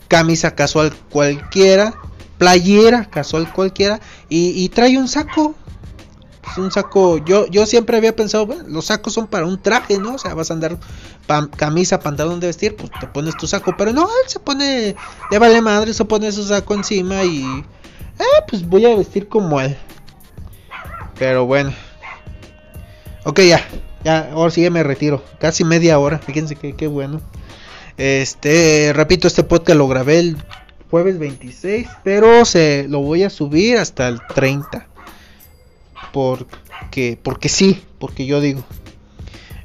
camisa 0.08 0.56
casual 0.56 0.94
cualquiera, 1.10 1.94
playera 2.38 3.06
casual 3.06 3.52
cualquiera, 3.52 4.00
y, 4.30 4.50
y 4.64 4.70
trae 4.70 4.98
un 4.98 5.08
saco, 5.08 5.56
un 6.58 6.72
saco, 6.72 7.18
yo, 7.26 7.48
yo 7.48 7.66
siempre 7.66 7.98
había 7.98 8.16
pensado, 8.16 8.46
bueno, 8.46 8.64
los 8.68 8.86
sacos 8.86 9.14
son 9.14 9.28
para 9.28 9.46
un 9.46 9.62
traje, 9.62 9.98
¿no? 9.98 10.16
O 10.16 10.18
sea, 10.18 10.34
vas 10.34 10.52
a 10.52 10.54
andar 10.54 10.78
camisa, 11.56 12.00
pantalón 12.00 12.40
de 12.40 12.48
vestir, 12.48 12.76
pues 12.76 12.92
te 13.00 13.08
pones 13.08 13.36
tu 13.36 13.48
saco, 13.48 13.76
pero 13.78 13.92
no, 13.92 14.04
él 14.04 14.30
se 14.30 14.40
pone, 14.40 14.96
le 15.32 15.40
vale 15.40 15.62
madre, 15.62 15.94
se 15.94 16.06
pone 16.06 16.32
su 16.32 16.44
saco 16.46 16.74
encima 16.74 17.24
y, 17.24 17.44
eh, 18.20 18.44
pues 18.48 18.66
voy 18.68 18.86
a 18.86 18.96
vestir 18.96 19.28
como 19.28 19.60
él. 19.60 19.76
Pero 21.18 21.46
bueno. 21.46 21.74
Ok, 23.26 23.42
ya, 23.42 23.66
ya, 24.04 24.30
ahora 24.32 24.52
sí 24.52 24.62
ya 24.62 24.70
me 24.70 24.84
retiro, 24.84 25.24
casi 25.40 25.64
media 25.64 25.98
hora, 25.98 26.20
fíjense 26.20 26.56
que 26.56 26.76
qué 26.76 26.88
bueno. 26.88 27.22
Este, 27.98 28.92
repito, 28.94 29.28
este 29.28 29.44
podcast 29.44 29.78
lo 29.78 29.88
grabé 29.88 30.20
el 30.20 30.38
jueves 30.90 31.18
26, 31.20 31.88
pero 32.04 32.46
se 32.46 32.88
lo 32.90 33.00
voy 33.00 33.24
a 33.24 33.30
subir 33.30 33.78
hasta 33.78 34.08
el 34.08 34.20
30 34.34 34.88
porque, 36.16 37.20
porque 37.22 37.50
sí, 37.50 37.84
porque 38.00 38.26
yo 38.26 38.40
digo. 38.40 38.64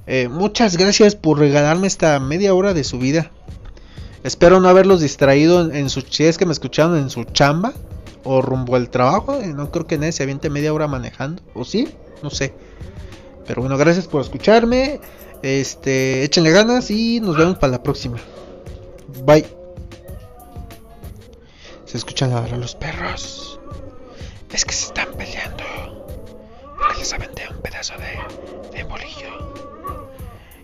Eh, 0.08 0.26
muchas 0.26 0.76
gracias 0.76 1.14
por 1.14 1.38
regalarme 1.38 1.86
esta 1.86 2.18
media 2.18 2.52
hora 2.54 2.74
de 2.74 2.82
su 2.82 2.98
vida. 2.98 3.30
Espero 4.24 4.58
no 4.58 4.68
haberlos 4.68 5.00
distraído 5.00 5.70
en, 5.72 5.88
su 5.88 6.00
si 6.00 6.24
es 6.24 6.36
que 6.36 6.46
me 6.46 6.52
escucharon 6.52 6.98
en 6.98 7.08
su 7.08 7.22
chamba 7.22 7.72
o 8.24 8.42
rumbo 8.42 8.74
al 8.74 8.90
trabajo. 8.90 9.40
Eh, 9.40 9.52
no 9.54 9.70
creo 9.70 9.86
que 9.86 9.96
nadie 9.96 10.10
se 10.10 10.24
aviente 10.24 10.50
media 10.50 10.74
hora 10.74 10.88
manejando. 10.88 11.40
¿O 11.54 11.64
sí? 11.64 11.88
No 12.20 12.30
sé. 12.30 12.52
Pero 13.46 13.62
bueno, 13.62 13.78
gracias 13.78 14.08
por 14.08 14.20
escucharme. 14.20 15.00
Este, 15.42 16.24
échenle 16.24 16.50
ganas 16.50 16.90
y 16.90 17.20
nos 17.20 17.36
vemos 17.36 17.58
para 17.58 17.72
la 17.72 17.82
próxima. 17.82 18.18
Bye. 19.24 19.46
Se 21.86 21.96
escuchan 21.96 22.32
a 22.32 22.46
los 22.56 22.74
perros. 22.74 23.60
Es 24.52 24.64
que 24.64 24.72
se 24.72 24.86
están 24.86 25.12
peleando 25.14 25.64
les 27.00 27.12
aventé 27.14 27.48
un 27.48 27.56
pedazo 27.62 27.94
de 28.72 28.84
bolillo. 28.84 29.30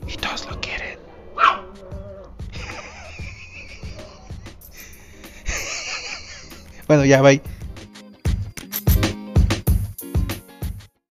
Y 0.07 0.17
todos 0.17 0.47
lo 0.47 0.61
quieren. 0.61 0.99
bueno, 6.87 7.07
ya, 7.07 7.23
bye. 7.23 7.41